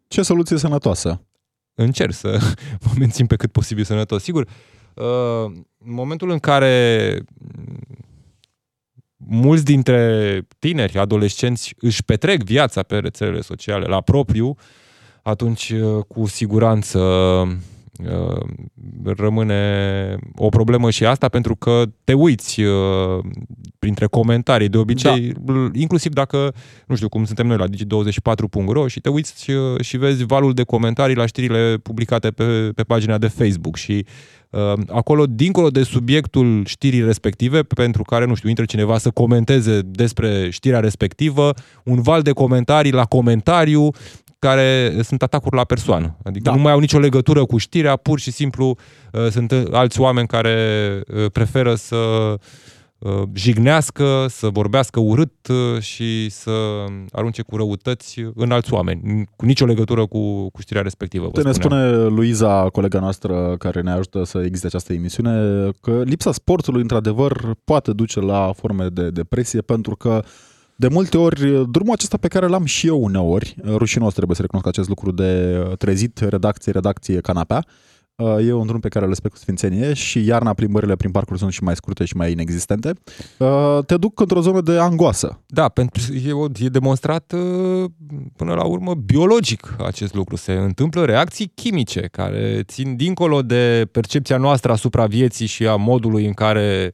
[0.07, 1.23] Ce soluție sănătoasă?
[1.73, 2.39] Încerc să
[2.85, 4.23] mă mențin pe cât posibil sănătos.
[4.23, 4.47] Sigur,
[4.93, 7.15] uh, în momentul în care
[9.17, 14.55] mulți dintre tineri, adolescenți își petrec viața pe rețelele sociale la propriu,
[15.21, 17.55] atunci uh, cu siguranță Uh,
[19.03, 23.23] rămâne o problemă și asta pentru că te uiți uh,
[23.79, 25.53] printre comentarii de obicei, da.
[25.73, 26.53] inclusiv dacă,
[26.87, 30.63] nu știu cum suntem noi la digi24.ro și te uiți uh, și vezi valul de
[30.63, 34.05] comentarii la știrile publicate pe, pe pagina de Facebook și
[34.49, 39.79] uh, acolo, dincolo de subiectul știrii respective, pentru care, nu știu, intră cineva să comenteze
[39.83, 43.91] despre știrea respectivă, un val de comentarii la comentariu
[44.39, 46.15] care sunt atacuri la persoană.
[46.23, 46.55] Adică da.
[46.55, 48.77] nu mai au nicio legătură cu știrea, pur și simplu
[49.11, 50.55] uh, sunt alți oameni care
[51.07, 51.95] uh, preferă să
[52.99, 56.51] uh, jignească, să vorbească urât uh, și să
[57.11, 61.27] arunce cu răutăți în alți oameni, cu nicio legătură cu, cu știrea respectivă.
[61.27, 66.31] Te ne spune Luiza, colega noastră care ne ajută să existe această emisiune, că lipsa
[66.31, 70.23] sportului, într-adevăr, poate duce la forme de depresie pentru că
[70.79, 74.67] de multe ori, drumul acesta pe care l-am și eu uneori, rușinos trebuie să recunosc
[74.67, 77.65] acest lucru de trezit, redacție, redacție, canapea,
[78.39, 81.51] E un drum pe care îl respect cu sfințenie și iarna plimbările prin parcuri sunt
[81.51, 82.93] și mai scurte și mai inexistente.
[83.85, 85.41] Te duc într-o zonă de angoasă.
[85.45, 87.33] Da, pentru e, e demonstrat
[88.35, 90.35] până la urmă biologic acest lucru.
[90.35, 96.25] Se întâmplă reacții chimice care țin dincolo de percepția noastră asupra vieții și a modului
[96.25, 96.93] în care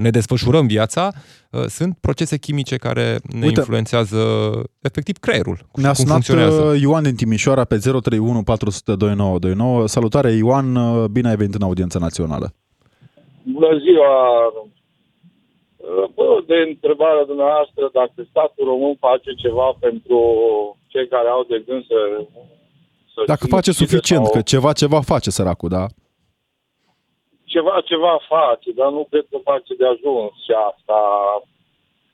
[0.00, 1.12] ne desfășurăm viața,
[1.52, 3.06] Uh, sunt procese chimice care
[3.40, 4.18] ne Uite, influențează
[4.82, 5.58] efectiv creierul.
[5.74, 9.86] Ne-a cum sunat uh, Ioan din Timișoara pe 031 400 2929.
[9.86, 12.46] Salutare Ioan, uh, bine ai venit în audiența națională.
[13.42, 14.12] Bună ziua!
[16.14, 20.18] Bă, de întrebarea dumneavoastră, dacă statul român face ceva pentru
[20.86, 21.98] cei care au de gând să...
[23.14, 24.32] să dacă face suficient, sau...
[24.32, 25.86] că ceva, ceva face săracul, da?
[27.48, 30.98] Ceva, ceva face, dar nu cred că face de ajuns și asta.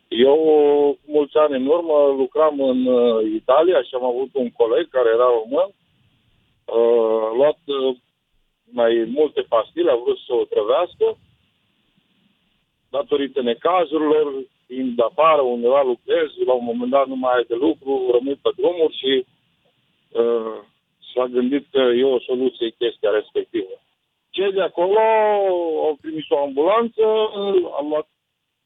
[0.08, 0.36] Eu,
[1.04, 5.08] cu mulți ani în urmă, lucram în uh, Italia și am avut un coleg care
[5.08, 7.96] era român, uh, a luat uh,
[8.64, 11.06] mai multe pastile, a vrut să o trăvească,
[12.90, 14.26] datorită necazurilor,
[14.66, 18.50] fiind afară, undeva lucrez, la un moment dat nu mai ai de lucru, rămâi pe
[18.56, 19.12] drumuri și
[20.20, 20.56] uh,
[21.14, 23.74] s-a gândit că e o soluție chestia respectivă.
[24.36, 25.00] Cei de acolo
[25.86, 27.02] au trimis o ambulanță,
[27.78, 28.08] au luat,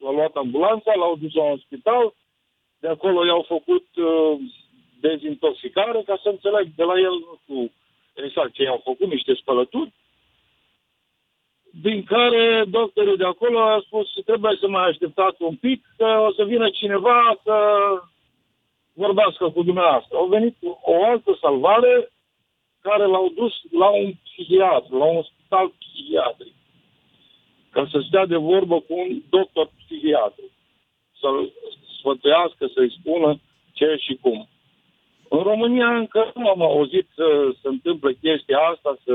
[0.05, 2.13] au luat ambulanța, l-au dus la un spital,
[2.79, 4.39] de acolo i-au făcut uh,
[4.99, 7.71] dezintoxicare, ca să înțeleg de la el, nu știu
[8.13, 9.91] exact ce i-au făcut, niște spălături,
[11.81, 16.25] din care doctorul de acolo a spus că trebuie să mai așteptați un pic, că
[16.27, 17.55] o să vină cineva să
[18.93, 20.17] vorbească cu dumneavoastră.
[20.17, 22.11] Au venit o altă salvare
[22.81, 26.53] care l-au dus la un psihiatru, la un spital psihiatric,
[27.69, 30.45] ca să stea de vorbă cu un doctor psihiatru,
[31.19, 31.51] să-l
[31.97, 33.39] sfătuiască, să-i spună
[33.73, 34.47] ce și cum.
[35.29, 37.27] În România încă nu am auzit să
[37.61, 39.13] se întâmplă chestia asta, să...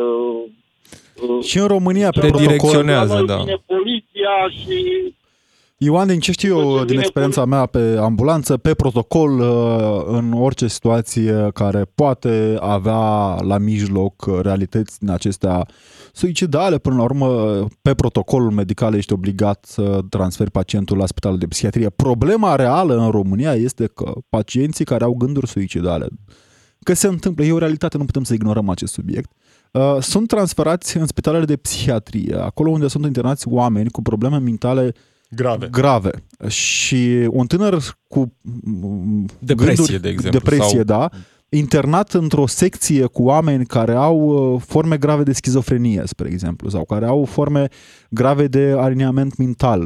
[1.43, 3.45] Și în România pe direcționează, da.
[3.67, 4.79] poliția și
[5.77, 10.67] Ioan, din ce știu eu, din experiența mea pe ambulanță, pe protocol, uh, în orice
[10.67, 15.67] situație care poate avea la mijloc realități din acestea
[16.13, 17.29] suicidale, până la urmă,
[17.83, 21.91] pe protocolul medical ești obligat să transferi pacientul la spitalul de psihiatrie.
[21.91, 26.09] Problema reală în România este că pacienții care au gânduri suicidale,
[26.83, 29.31] că se întâmplă, e o realitate, nu putem să ignorăm acest subiect,
[29.73, 34.95] uh, sunt transferați în spitalele de psihiatrie, acolo unde sunt internați oameni cu probleme mentale
[35.35, 35.69] grave.
[35.71, 36.11] grave.
[36.49, 38.33] Și un tânăr cu
[39.39, 40.85] depresie, gânduri, de exemplu, depresie, sau...
[40.85, 41.09] da,
[41.49, 46.85] internat într-o secție cu oameni care au uh, forme grave de schizofrenie, spre exemplu, sau
[46.85, 47.69] care au forme
[48.11, 49.83] grave de aliniament mental.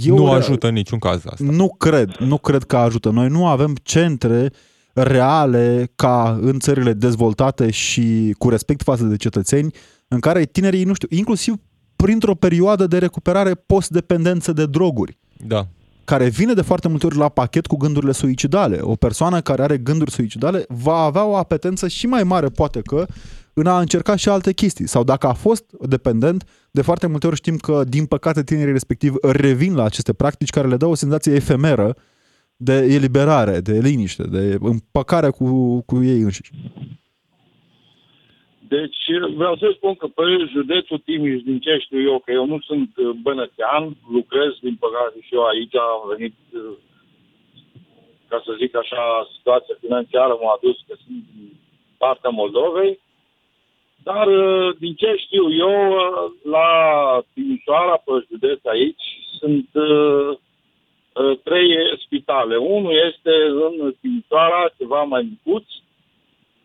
[0.00, 1.44] Eu nu ajută în niciun caz asta.
[1.50, 3.10] Nu cred, nu cred că ajută.
[3.10, 4.52] Noi nu avem centre
[4.92, 9.70] reale ca în țările dezvoltate și cu respect față de cetățeni,
[10.08, 11.54] în care tinerii, nu știu, inclusiv
[11.96, 15.18] printr-o perioadă de recuperare post-dependență de droguri.
[15.46, 15.66] Da.
[16.04, 18.78] Care vine de foarte multe ori la pachet cu gândurile suicidale.
[18.80, 23.06] O persoană care are gânduri suicidale va avea o apetență și mai mare, poate că,
[23.52, 24.88] în a încerca și alte chestii.
[24.88, 29.14] Sau dacă a fost dependent, de foarte multe ori știm că, din păcate, tinerii respectiv
[29.22, 31.96] revin la aceste practici care le dau o senzație efemeră
[32.56, 36.50] de eliberare, de liniște, de împăcare cu, cu ei înșiși.
[38.68, 42.58] Deci vreau să spun că pe județul Timiș, din ce știu eu, că eu nu
[42.60, 46.76] sunt uh, bănătean, lucrez din păcate și eu aici, am venit, uh,
[48.28, 51.52] ca să zic așa, situația financiară m-a adus că sunt din
[51.98, 53.00] partea Moldovei,
[54.02, 55.74] dar uh, din ce știu eu,
[56.42, 56.68] la
[57.34, 59.04] Timișoara, pe județ aici,
[59.38, 59.68] sunt
[61.42, 61.68] trei
[62.04, 62.56] spitale.
[62.56, 63.32] Unul este
[63.64, 65.64] în Timișoara, ceva mai micuț,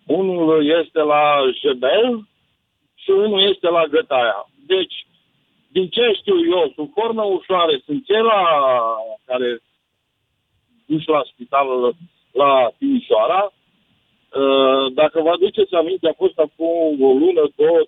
[0.08, 2.28] unul este la Jebel
[2.96, 4.50] și unul este la Gătaia.
[4.66, 5.06] Deci,
[5.68, 8.42] din ce știu eu, sub formă ușoare sunt cei la
[9.26, 9.62] care
[10.86, 11.96] duci la spitalul
[12.32, 13.42] la Timișoara.
[13.44, 17.82] Uh, dacă vă aduceți aminte, a fost acum o lună, două,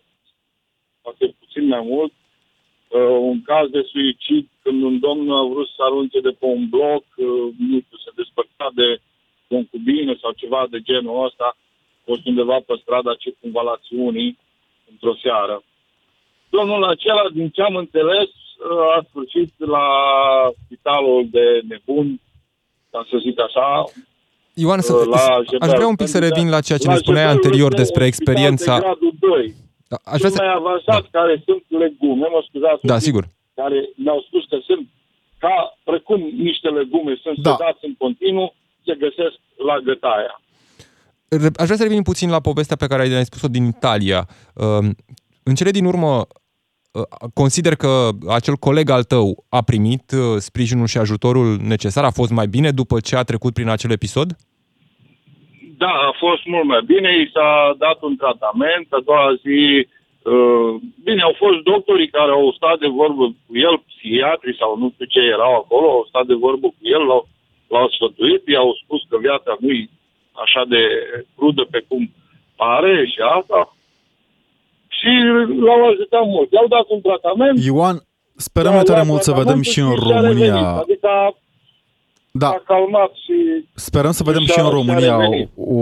[1.01, 5.81] poate puțin mai mult, uh, un caz de suicid când un domn a vrut să
[5.83, 9.01] arunce de pe un bloc, uh, nu știu, se despărta de
[9.47, 11.57] concubină sau ceva de genul ăsta
[12.05, 14.37] fost undeva pe strada circunvalațiunii
[14.91, 15.63] într-o seară.
[16.49, 18.29] Domnul acela, din ce am înțeles,
[18.97, 19.87] a sfârșit la
[20.65, 22.21] spitalul de nebun,
[22.91, 23.83] ca să zic așa,
[24.55, 24.93] Ioan, să,
[25.59, 28.73] aș vrea un pic să revin la ceea ce ne spuneai anterior despre experiența...
[28.73, 29.53] De gradul 2.
[29.87, 30.43] Da, aș vrea să...
[30.43, 31.19] mai avansat da.
[31.19, 33.23] care sunt legume, mă scuzați, da, sigur.
[33.55, 34.87] care mi-au spus că sunt
[35.37, 37.51] ca, precum niște legume sunt da.
[37.51, 38.53] sedați în continuu,
[38.85, 39.37] se găsesc
[39.67, 40.41] la gătaia.
[41.33, 44.27] Aș vrea să revin puțin la povestea pe care ai spus-o din Italia.
[44.53, 44.95] Um,
[45.43, 50.87] în cele din urmă, uh, consider că acel coleg al tău a primit uh, sprijinul
[50.87, 52.03] și ajutorul necesar?
[52.03, 54.35] A fost mai bine după ce a trecut prin acel episod?
[55.77, 57.09] Da, a fost mult mai bine.
[57.21, 58.87] I s-a dat un tratament.
[58.89, 59.87] A doua zi
[60.23, 64.91] Uh, bine, au fost doctorii care au stat de vorbă cu el, psihiatri sau nu
[64.93, 67.27] știu ce erau acolo, au stat de vorbă cu el, l-au,
[67.67, 69.89] l-au sfătuit, i-au spus că viața nu e
[70.43, 70.81] așa de
[71.35, 72.11] crudă pe cum
[72.55, 73.75] pare și asta.
[74.87, 75.11] Și
[75.65, 76.51] l-au ajutat mult.
[76.51, 77.63] I-au dat un tratament.
[77.63, 77.97] Ioan,
[78.35, 80.67] sperăm tare mult să vedem și în România.
[80.83, 81.09] Adică
[82.35, 82.47] da.
[82.47, 83.67] a calmat și...
[83.75, 85.17] Sperăm să vedem și în România
[85.55, 85.75] o,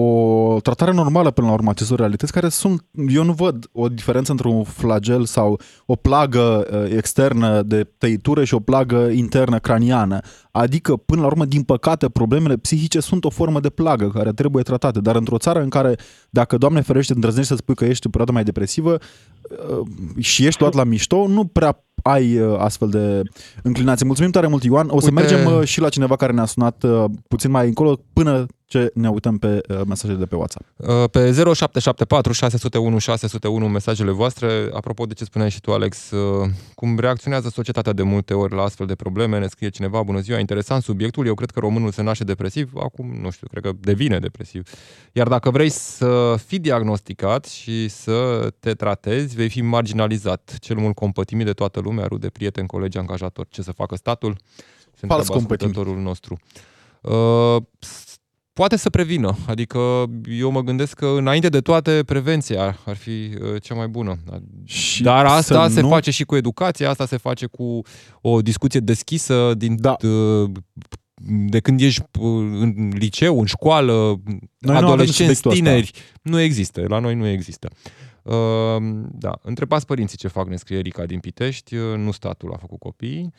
[0.54, 4.32] o tratare normală până la urmă acestor realități care sunt, eu nu văd o diferență
[4.32, 10.20] între un flagel sau o plagă uh, externă de tăitură și o plagă internă craniană.
[10.52, 14.64] Adică, până la urmă, din păcate, problemele psihice sunt o formă de plagă care trebuie
[14.64, 15.00] tratate.
[15.00, 15.96] Dar într-o țară în care,
[16.30, 18.98] dacă, Doamne ferește, îndrăznești să spui că ești în perioadă mai depresivă
[19.70, 19.88] uh,
[20.24, 23.22] și ești luat la mișto, nu prea ai uh, astfel de
[23.64, 24.06] înclinații.
[24.06, 24.88] Mulțumim tare mult, Ioan.
[24.90, 25.22] O să Uite...
[25.22, 29.10] mergem uh, și la cineva care ne-a sunat uh, puțin mai încolo până ce ne
[29.10, 30.66] uităm pe uh, mesajele de pe WhatsApp.
[30.76, 34.70] Uh, pe 0774 601 601 mesajele voastre.
[34.74, 38.62] Apropo de ce spuneai și tu, Alex, uh, cum reacționează societatea de multe ori la
[38.62, 42.02] astfel de probleme, ne scrie cineva, bună ziua, interesant subiectul, eu cred că românul se
[42.02, 44.70] naște depresiv, acum, nu știu, cred că devine depresiv.
[45.12, 50.96] Iar dacă vrei să fii diagnosticat și să te tratezi, vei fi marginalizat, cel mult
[50.96, 53.48] compătimit de toată lumea, rude, prieteni, colegi, angajatori.
[53.50, 54.36] Ce să facă statul?
[54.94, 55.76] Se Fals compătimit.
[55.98, 56.40] nostru.
[57.02, 57.58] Uh,
[58.54, 59.38] poate să prevină.
[59.48, 64.18] Adică eu mă gândesc că înainte de toate prevenția ar fi uh, cea mai bună.
[64.64, 65.88] Și Dar asta se nu...
[65.88, 67.82] face și cu educația, asta se face cu
[68.22, 69.96] o discuție deschisă din da.
[70.04, 70.52] Uh,
[71.50, 72.28] de când ești uh,
[72.60, 74.22] în liceu, în școală,
[74.58, 75.92] noi adolescenți, nu tineri.
[76.22, 77.68] Nu există, la noi nu există.
[78.24, 78.34] Uh,
[79.12, 83.34] da, întrebați părinții ce fac, ne scrie Erica din Pitești, nu statul a făcut copii.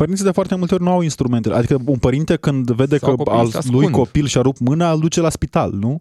[0.00, 1.54] Părinții de foarte multe ori nu au instrumentele.
[1.54, 5.20] Adică un părinte când vede Sau că al lui copil și-a rupt mâna, îl duce
[5.20, 6.00] la spital, nu?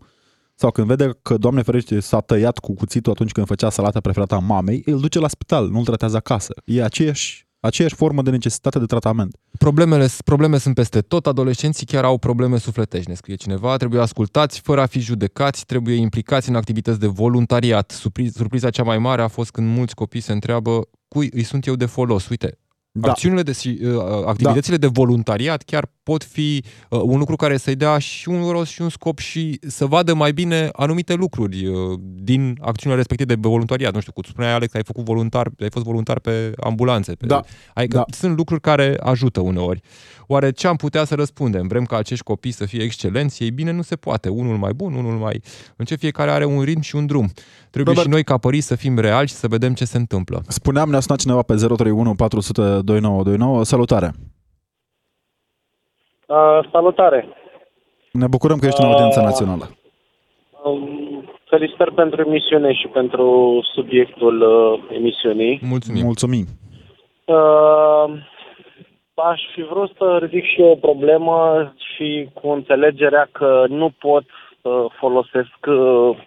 [0.55, 4.35] Sau când vede că, Doamne ferește, s-a tăiat cu cuțitul atunci când făcea salata preferată
[4.35, 6.53] a mamei, îl duce la spital, nu îl tratează acasă.
[6.65, 9.37] E aceeași, aceeași formă de necesitate de tratament.
[9.57, 14.59] Problemele, probleme sunt peste tot, adolescenții chiar au probleme sufletești, ne scrie cineva, trebuie ascultați
[14.59, 17.91] fără a fi judecați, trebuie implicați în activități de voluntariat.
[18.33, 21.75] Surpriza cea mai mare a fost când mulți copii se întreabă cui îi sunt eu
[21.75, 22.29] de folos.
[22.29, 22.57] Uite,
[23.01, 23.09] da.
[23.09, 23.51] Acțiunile de,
[23.83, 24.87] uh, activitățile da.
[24.87, 28.81] de voluntariat chiar pot fi uh, un lucru care să-i dea și un rost și
[28.81, 33.93] un scop și să vadă mai bine anumite lucruri uh, din acțiunile respective de voluntariat.
[33.93, 37.13] Nu știu, cum spuneai Alex, ai făcut voluntar, ai fost voluntar pe ambulanțe.
[37.13, 37.41] Pe, da.
[37.73, 38.03] Adică da.
[38.15, 39.81] sunt lucruri care ajută uneori.
[40.27, 41.67] Oare ce am putea să răspundem?
[41.67, 43.43] Vrem ca acești copii să fie excelenți?
[43.43, 44.29] Ei bine, nu se poate.
[44.29, 45.41] Unul mai bun, unul mai...
[45.75, 47.31] În ce fiecare are un ritm și un drum.
[47.69, 50.43] Trebuie Robert, și noi ca părinți să fim reali și să vedem ce se întâmplă.
[50.47, 53.63] Spuneam, ne-a sunat cineva pe 031 400 2929.
[53.65, 54.13] Salutare!
[56.29, 57.27] Uh, salutare!
[58.11, 59.69] Ne bucurăm că ești în audiența națională.
[60.63, 65.59] Uh, felicitări pentru emisiune și pentru subiectul uh, emisiunii.
[65.61, 66.03] Mulțumim!
[66.03, 66.45] Mulțumim!
[67.25, 68.05] Uh,
[69.13, 74.23] aș fi vrut să ridic și o problemă și cu înțelegerea că nu pot
[74.61, 76.17] să folosesc uh,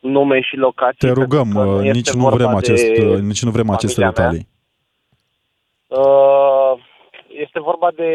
[0.00, 1.08] nume și locații.
[1.08, 4.48] Te rugăm, uh, nici nu vrem, acest, uh, nici nu vrem aceste detalii.
[5.88, 6.90] Uh,
[7.32, 8.10] este vorba de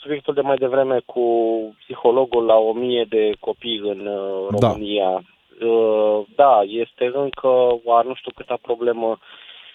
[0.00, 1.24] subiectul de mai devreme cu
[1.78, 4.68] psihologul la o mie de copii în da.
[4.68, 5.10] România.
[5.10, 5.20] Da.
[6.34, 7.48] Da, este încă
[7.86, 9.18] a nu știu câta problemă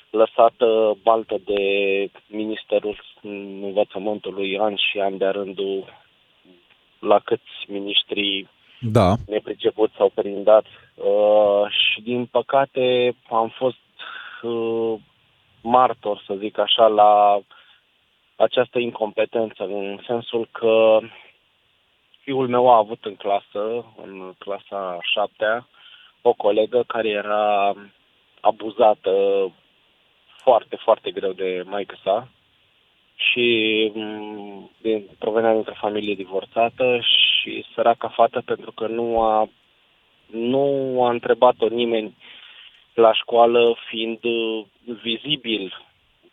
[0.10, 1.62] lăsată baltă de
[2.28, 3.04] Ministerul
[3.62, 5.86] Învățământului an și an de rândul
[7.00, 9.14] la câți ministrii da.
[9.28, 10.66] nepricepuți s-au prindat.
[10.96, 13.76] Uh, și din păcate am fost
[14.42, 14.94] uh,
[15.62, 17.40] martor, să zic așa, la
[18.42, 21.00] această incompetență, în sensul că
[22.22, 25.68] fiul meu a avut în clasă, în clasa șaptea,
[26.22, 27.74] o colegă care era
[28.40, 29.14] abuzată
[30.38, 32.28] foarte, foarte greu de maică sa
[33.16, 39.50] și mm, de, provenea dintr-o familie divorțată și săraca fată pentru că nu a
[40.32, 42.16] Nu a întrebat-o nimeni
[42.94, 44.66] la școală fiind uh,
[45.02, 45.74] vizibil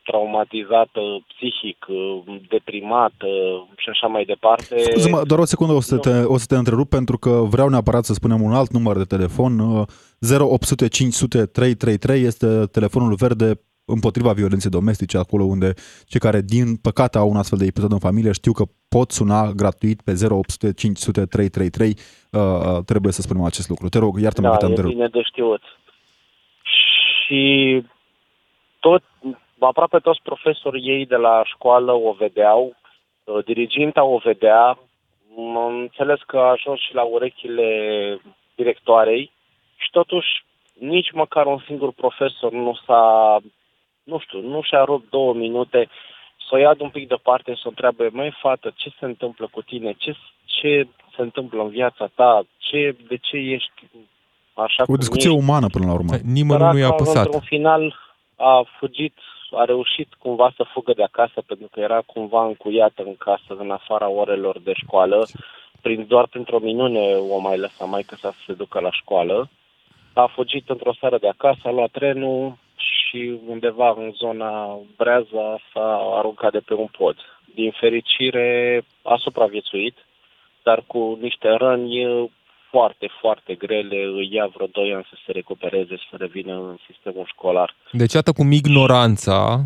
[0.08, 1.00] traumatizată
[1.30, 3.30] psihic, uh, deprimată
[3.76, 4.78] și așa mai departe.
[4.78, 8.04] Scuze-mă, doar o secundă o să, te, o să te întrerup pentru că vreau neapărat
[8.04, 9.52] să spunem un alt număr de telefon.
[10.38, 13.50] 0800 500 333 este telefonul verde
[13.88, 15.72] împotriva violenței domestice, acolo unde
[16.06, 19.50] cei care, din păcate, au un astfel de episod în familie știu că pot suna
[19.52, 21.96] gratuit pe 0800 500 333.
[22.32, 23.88] Uh, trebuie să spunem acest lucru.
[23.88, 25.62] Te rog, iartă-mă da, că te-am e bine de știut.
[27.24, 27.42] Și
[28.80, 29.02] tot,
[29.58, 32.76] aproape toți profesorii ei de la școală o vedeau,
[33.24, 34.78] uh, diriginta o vedea,
[35.36, 37.68] am înțeles că a ajuns și la urechile
[38.54, 39.32] directoarei
[39.76, 40.44] și totuși
[40.78, 43.36] nici măcar un singur profesor nu s-a
[44.02, 45.88] nu știu, nu și-a rupt două minute
[46.48, 49.62] să o ia un pic departe să o întreabă, mai fată, ce se întâmplă cu
[49.62, 53.72] tine, ce, ce se întâmplă în viața ta, ce, de ce ești
[54.54, 55.42] așa O discuție ești.
[55.42, 56.12] umană până la urmă.
[56.22, 57.24] Nimănui nu i-a păsat.
[57.24, 58.07] Într-un final
[58.38, 59.14] a fugit,
[59.50, 63.70] a reușit cumva să fugă de acasă pentru că era cumva încuiată în casă în
[63.70, 65.26] afara orelor de școală.
[65.82, 69.48] Prin, doar printr-o minune o mai lăsa mai să se ducă la școală.
[70.12, 72.56] A fugit într-o seară de acasă, a luat trenul,
[73.08, 77.16] și undeva în zona Breaza s-a aruncat de pe un pod.
[77.54, 79.96] Din fericire a supraviețuit,
[80.62, 82.30] dar cu niște răni
[82.70, 86.76] foarte, foarte grele, îi ia vreo 2 ani să se recupereze și să revină în
[86.90, 87.74] sistemul școlar.
[87.92, 89.60] Deci, iată cum ignoranța,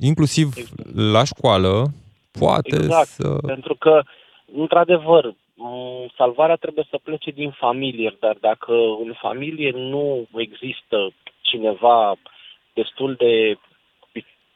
[0.00, 0.94] inclusiv exact.
[0.94, 1.84] la școală,
[2.38, 3.28] poate exact, să...
[3.46, 4.02] pentru că,
[4.54, 5.34] într-adevăr,
[6.16, 8.72] salvarea trebuie să plece din familie, dar dacă
[9.06, 12.14] în familie nu există cineva
[12.72, 13.58] destul de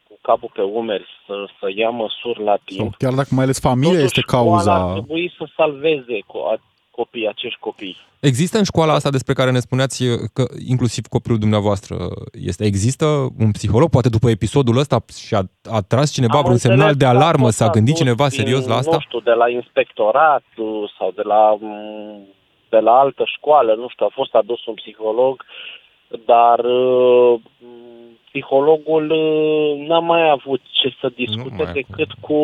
[0.09, 2.79] cu capul pe umeri să, să ia măsuri la timp.
[2.81, 4.75] Sau chiar dacă mai ales familia este cauza...
[4.75, 6.19] ar trebui să salveze
[7.01, 7.97] copii, acești copii.
[8.21, 9.97] Există în școala asta despre care ne spuneați
[10.37, 11.97] că inclusiv copilul dumneavoastră
[12.33, 13.07] este, există
[13.45, 13.89] un psiholog?
[13.91, 14.97] Poate după episodul ăsta
[15.27, 15.43] și-a
[15.77, 18.97] a tras cineva Am vreun semnal de alarmă, s-a gândit cineva serios la asta?
[19.01, 20.45] Nu știu, de la inspectorat
[20.99, 21.59] sau de la,
[22.69, 25.45] de la altă școală, nu știu, a fost adus un psiholog,
[26.25, 26.61] dar
[28.31, 32.41] psihologul uh, n-a mai avut ce să discute decât cu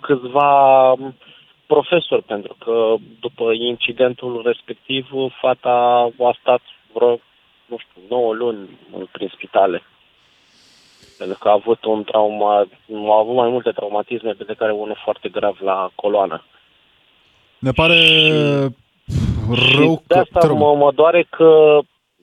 [0.00, 0.94] câțiva
[1.74, 5.08] profesori, pentru că după incidentul respectiv,
[5.40, 6.60] fata a stat
[6.92, 7.18] vreo,
[7.66, 8.78] nu știu, 9 luni
[9.12, 9.82] prin spitale.
[11.18, 12.54] Pentru că a avut un trauma,
[13.14, 16.44] a avut mai multe traumatisme, de care unul foarte grav la coloană.
[17.58, 17.98] Ne pare
[19.76, 21.78] rău și de asta mă, mă doare că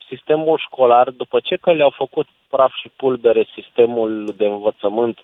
[0.09, 5.17] sistemul școlar, după ce că le-au făcut praf și pulbere sistemul de învățământ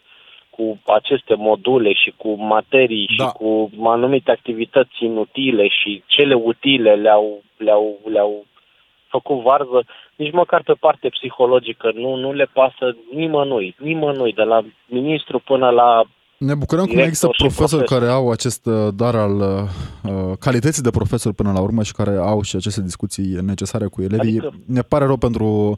[0.55, 3.23] cu aceste module și cu materii da.
[3.23, 8.45] și cu anumite activități inutile și cele utile le-au, le-au, le-au
[9.07, 9.85] făcut varză,
[10.15, 15.69] nici măcar pe parte psihologică nu, nu le pasă nimănui, nimănui, de la ministru până
[15.69, 16.03] la
[16.37, 17.99] ne bucurăm că există profesori profesor.
[17.99, 21.91] care au acest uh, dar al uh, uh, calității de profesor până la urmă și
[21.91, 24.39] care au și aceste discuții necesare cu elevii.
[24.39, 24.53] Adică...
[24.65, 25.77] Ne pare rău pentru uh,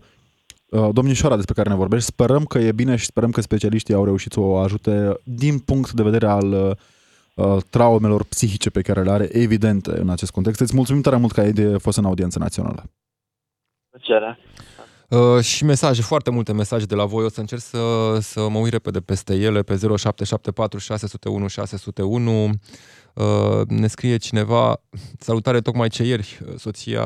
[0.92, 2.06] domnișoara despre care ne vorbești.
[2.06, 5.92] Sperăm că e bine și sperăm că specialiștii au reușit să o ajute din punct
[5.92, 6.76] de vedere al
[7.36, 10.60] uh, traumelor psihice pe care le are, evidente în acest context.
[10.60, 12.84] Îți mulțumim tare mult că ai fost în audiență națională.
[13.90, 14.40] Plăcere.
[15.10, 17.24] Uh, și mesaje, foarte multe mesaje de la voi.
[17.24, 22.50] O să încerc să, să mă uit repede peste ele pe 0774 601 601.
[23.14, 24.82] Uh, ne scrie cineva,
[25.20, 27.04] salutare tocmai ce ieri, soția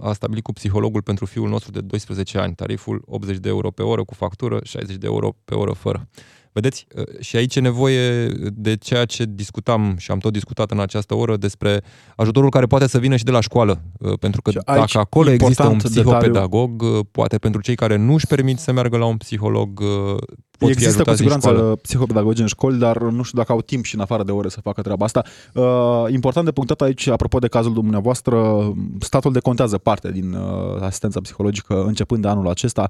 [0.00, 3.82] a stabilit cu psihologul pentru fiul nostru de 12 ani, tariful 80 de euro pe
[3.82, 6.08] oră cu factură, 60 de euro pe oră fără.
[6.52, 10.80] Vedeți, uh, și aici e nevoie de ceea ce discutam și am tot discutat în
[10.80, 11.82] această oră despre
[12.16, 13.82] ajutorul care poate să vină și de la școală.
[13.98, 16.98] Uh, pentru că dacă acolo există un psihopedagog, detaliu.
[16.98, 19.82] Uh, poate pentru cei care nu își permit să meargă la un psiholog,
[20.62, 23.94] pot Există fi cu siguranță psihopedagogi în școli, dar nu știu dacă au timp și
[23.94, 25.24] în afară de ore să facă treaba asta.
[26.08, 30.36] important de punctat aici, apropo de cazul dumneavoastră, statul decontează parte din
[30.80, 32.88] asistența psihologică începând de anul acesta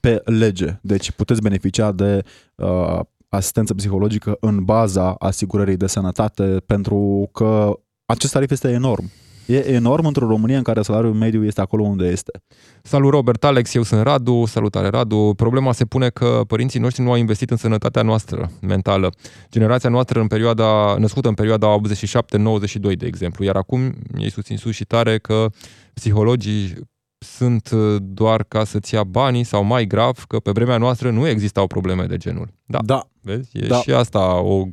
[0.00, 0.78] pe lege.
[0.82, 8.32] Deci puteți beneficia de uh, asistență psihologică în baza asigurării de sănătate pentru că acest
[8.32, 9.10] tarif este enorm.
[9.50, 12.42] E enorm într-o România în care salariul mediu este acolo unde este.
[12.82, 15.32] Salut Robert, Alex, eu sunt Radu, salutare Radu.
[15.36, 19.12] Problema se pune că părinții noștri nu au investit în sănătatea noastră mentală.
[19.50, 21.80] Generația noastră în perioada, născută în perioada
[22.92, 25.46] 87-92, de exemplu, iar acum ei susțin sus și tare că
[25.94, 26.74] psihologii
[27.18, 31.28] sunt uh, doar ca să-ți ia banii sau mai grav că pe vremea noastră nu
[31.28, 32.48] existau probleme de genul.
[32.66, 32.78] Da.
[32.84, 33.08] da.
[33.22, 33.50] Vezi?
[33.52, 33.76] E da.
[33.76, 34.64] și asta o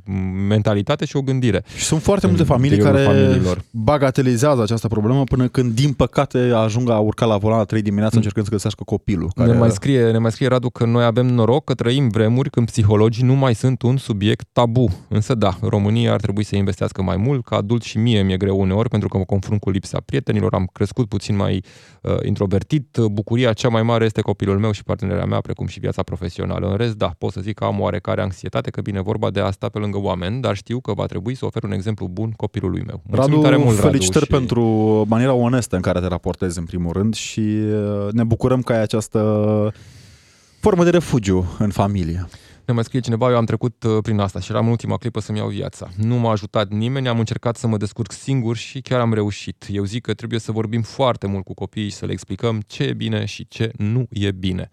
[0.48, 1.64] mentalitate și o gândire.
[1.78, 3.64] Și sunt foarte multe familii care familiilor.
[3.72, 8.12] bagatelizează această problemă până când, din păcate, ajung a urca la volan la 3 dimineața
[8.12, 8.18] mm.
[8.18, 9.32] încercând să găsească copilul.
[9.36, 9.52] Care...
[9.52, 12.66] Ne, mai scrie, ne mai scrie Radu că noi avem noroc că trăim vremuri când
[12.66, 15.06] psihologii nu mai sunt un subiect tabu.
[15.08, 17.46] Însă da, România ar trebui să investească mai mult.
[17.46, 20.70] Ca adult și mie mi-e greu uneori pentru că mă confrunt cu lipsa prietenilor, am
[20.74, 21.64] crescut puțin mai
[22.02, 22.98] uh, introvertit.
[23.12, 26.68] Bucuria cea mai mare este copilul meu și partenera mea, precum și viața profesională.
[26.68, 28.37] În rest, da, pot să zic că am oarecare anxietate,
[28.72, 31.64] că bine vorba de asta pe lângă oameni, dar știu că va trebui să ofer
[31.64, 33.02] un exemplu bun copilului meu.
[33.06, 34.48] Mulțumim Radu, tare mult, felicitări Radu, și...
[34.48, 34.64] pentru
[35.08, 38.82] maniera onestă în care te raportezi în primul rând și uh, ne bucurăm că ai
[38.82, 39.74] această
[40.60, 42.28] formă de refugiu în familie.
[42.66, 45.20] Ne mai scrie cineva, eu am trecut uh, prin asta și eram în ultima clipă
[45.20, 45.90] să-mi iau viața.
[45.96, 49.66] Nu m-a ajutat nimeni, am încercat să mă descurc singur și chiar am reușit.
[49.70, 52.84] Eu zic că trebuie să vorbim foarte mult cu copiii și să le explicăm ce
[52.84, 54.70] e bine și ce nu e bine.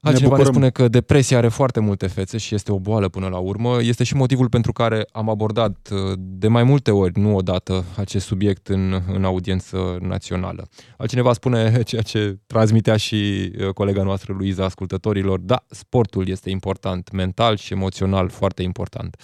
[0.00, 3.28] Altcineva ne, ne spune că depresia are foarte multe fețe și este o boală până
[3.28, 3.82] la urmă.
[3.82, 8.26] Este și motivul pentru care am abordat uh, de mai multe ori, nu odată, acest
[8.26, 10.68] subiect în, în audiență națională.
[10.96, 17.10] Altcineva spune ceea ce transmitea și uh, colega noastră Luiza ascultătorilor, da, sportul este important,
[17.12, 19.16] mental și emoțional foarte important.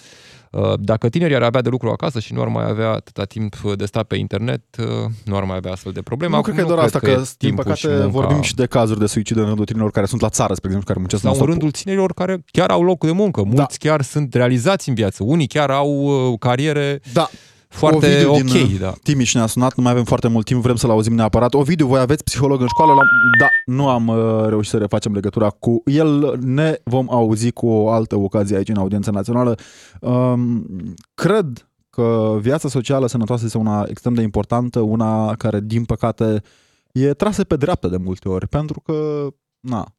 [0.53, 3.55] Uh, dacă tinerii ar avea de lucru acasă și nu ar mai avea atâta timp
[3.75, 4.85] de stat pe internet, uh,
[5.25, 6.33] nu ar mai avea astfel de probleme.
[6.33, 8.07] Nu Acum, cred că e doar asta, că, că din păcate munca...
[8.07, 10.87] vorbim și de cazuri de suicid în rândul tinerilor care sunt la țară, spre exemplu,
[10.87, 13.43] care muncesc Sau în rândul tinerilor care chiar au loc de muncă.
[13.43, 13.89] Mulți da.
[13.89, 15.23] chiar sunt realizați în viață.
[15.23, 17.29] Unii chiar au uh, cariere da
[17.73, 18.93] foarte Ovidiu ok, din da.
[19.03, 21.53] Timiș ne-a sunat, nu mai avem foarte mult timp, vrem să-l auzim neapărat.
[21.53, 23.01] Ovidiu, voi aveți psiholog în școală?
[23.39, 26.37] Da, nu am uh, reușit să refacem legătura cu el.
[26.39, 29.55] Ne vom auzi cu o altă ocazie aici în audiența națională.
[29.99, 30.65] Um,
[31.13, 36.41] cred că viața socială sănătoasă este una extrem de importantă, una care, din păcate,
[36.91, 39.27] e trasă pe dreapta de multe ori, pentru că,
[39.59, 39.95] na,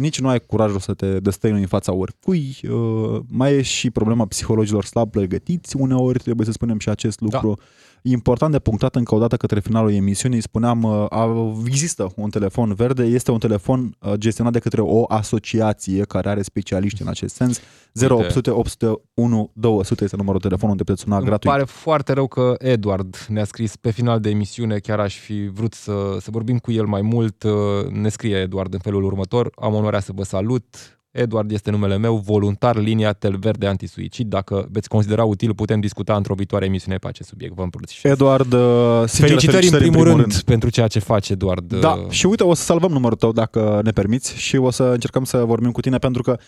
[0.00, 2.56] nici nu ai curajul să te destăinui în fața oricui.
[2.70, 5.76] Uh, mai e și problema psihologilor slab pregătiți.
[5.76, 7.54] Uneori trebuie să spunem și acest lucru.
[7.56, 7.64] Da
[8.02, 13.04] important de punctat încă o dată către finalul emisiunii, spuneam, uh, există un telefon verde,
[13.04, 17.60] este un telefon uh, gestionat de către o asociație care are specialiști în acest sens.
[18.08, 21.52] 0800 801 200 este numărul telefonului unde puteți suna Îmi gratuit.
[21.52, 25.74] pare foarte rău că Edward ne-a scris pe final de emisiune, chiar aș fi vrut
[25.74, 27.42] să, să vorbim cu el mai mult.
[27.42, 27.52] Uh,
[27.90, 29.50] ne scrie Edward în felul următor.
[29.54, 34.28] Am onoarea să vă salut Edward este numele meu, voluntar linia Tel Verde Antisuicid.
[34.28, 37.54] Dacă veți considera util, putem discuta într-o viitoare emisiune pe acest subiect.
[37.54, 38.10] Vă îmbrățișez.
[38.10, 38.60] Eduard, uh,
[39.06, 41.74] felicitări, felicitări în, primul în primul rând, rând pentru ceea ce faci, Eduard.
[41.74, 45.24] Da, și uite, o să salvăm numărul tău dacă ne permiți și o să încercăm
[45.24, 46.38] să vorbim cu tine pentru că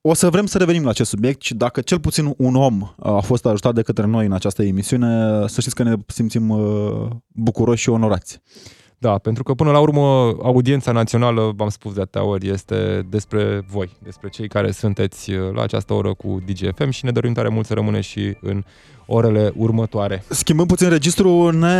[0.00, 3.20] o să vrem să revenim la acest subiect și dacă cel puțin un om a
[3.20, 7.82] fost ajutat de către noi în această emisiune, să știți că ne simțim uh, bucuroși
[7.82, 8.40] și onorați.
[9.00, 13.64] Da, pentru că până la urmă audiența națională, v-am spus de atâtea ori, este despre
[13.68, 17.48] voi, despre cei care sunteți uh, la această oră cu DGFM și ne dorim tare
[17.48, 18.64] mult să rămâne și în
[19.10, 20.22] orele următoare.
[20.28, 21.76] Schimbăm puțin registru, ne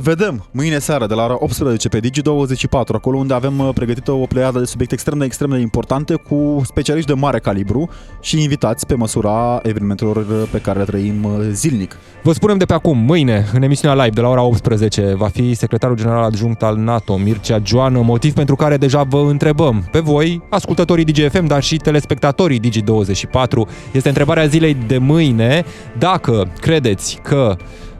[0.00, 4.26] vedem mâine seară de la ora 18 pe Digi24, acolo unde avem uh, pregătită o
[4.26, 7.88] pleiadă de subiecte extrem de extrem de importante cu specialiști de mare calibru
[8.20, 11.96] și invitați pe măsura evenimentelor uh, pe care le trăim uh, zilnic.
[12.22, 15.54] Vă spunem de pe acum, mâine, în emisiunea live de la ora 18, va fi
[15.54, 20.42] secretarul general adjunct al NATO, Mircea Joană, motiv pentru care deja vă întrebăm pe voi,
[20.50, 23.68] ascultătorii DGFM, dar și telespectatorii Digi24.
[23.92, 25.64] Este întrebarea zilei de mâine,
[25.98, 27.56] dacă credeți că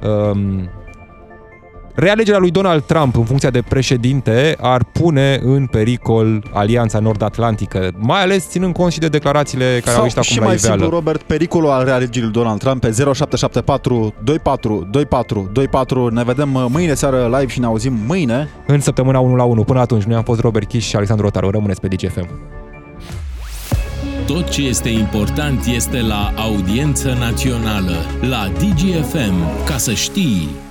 [0.07, 0.71] um,
[1.95, 8.23] realegerea lui Donald Trump în funcția de președinte ar pune în pericol Alianța Nord-Atlantică, mai
[8.23, 10.77] ales ținând cont și de declarațiile care Sau au ieșit acum și la mai iveală.
[10.81, 16.09] simplu, Robert, pericolul al realegerii lui Donald Trump pe 0774 24 24 24.
[16.09, 18.49] Ne vedem uh, mâine seară live și ne auzim mâine.
[18.67, 19.65] În săptămâna 1 la 1.
[19.65, 21.51] Până atunci, noi am fost Robert Kish și Alexandru Rotaru.
[21.51, 22.29] Rămâneți pe DGFM.
[24.27, 30.71] Tot ce este important este la audiență națională, la DGFM, ca să știi.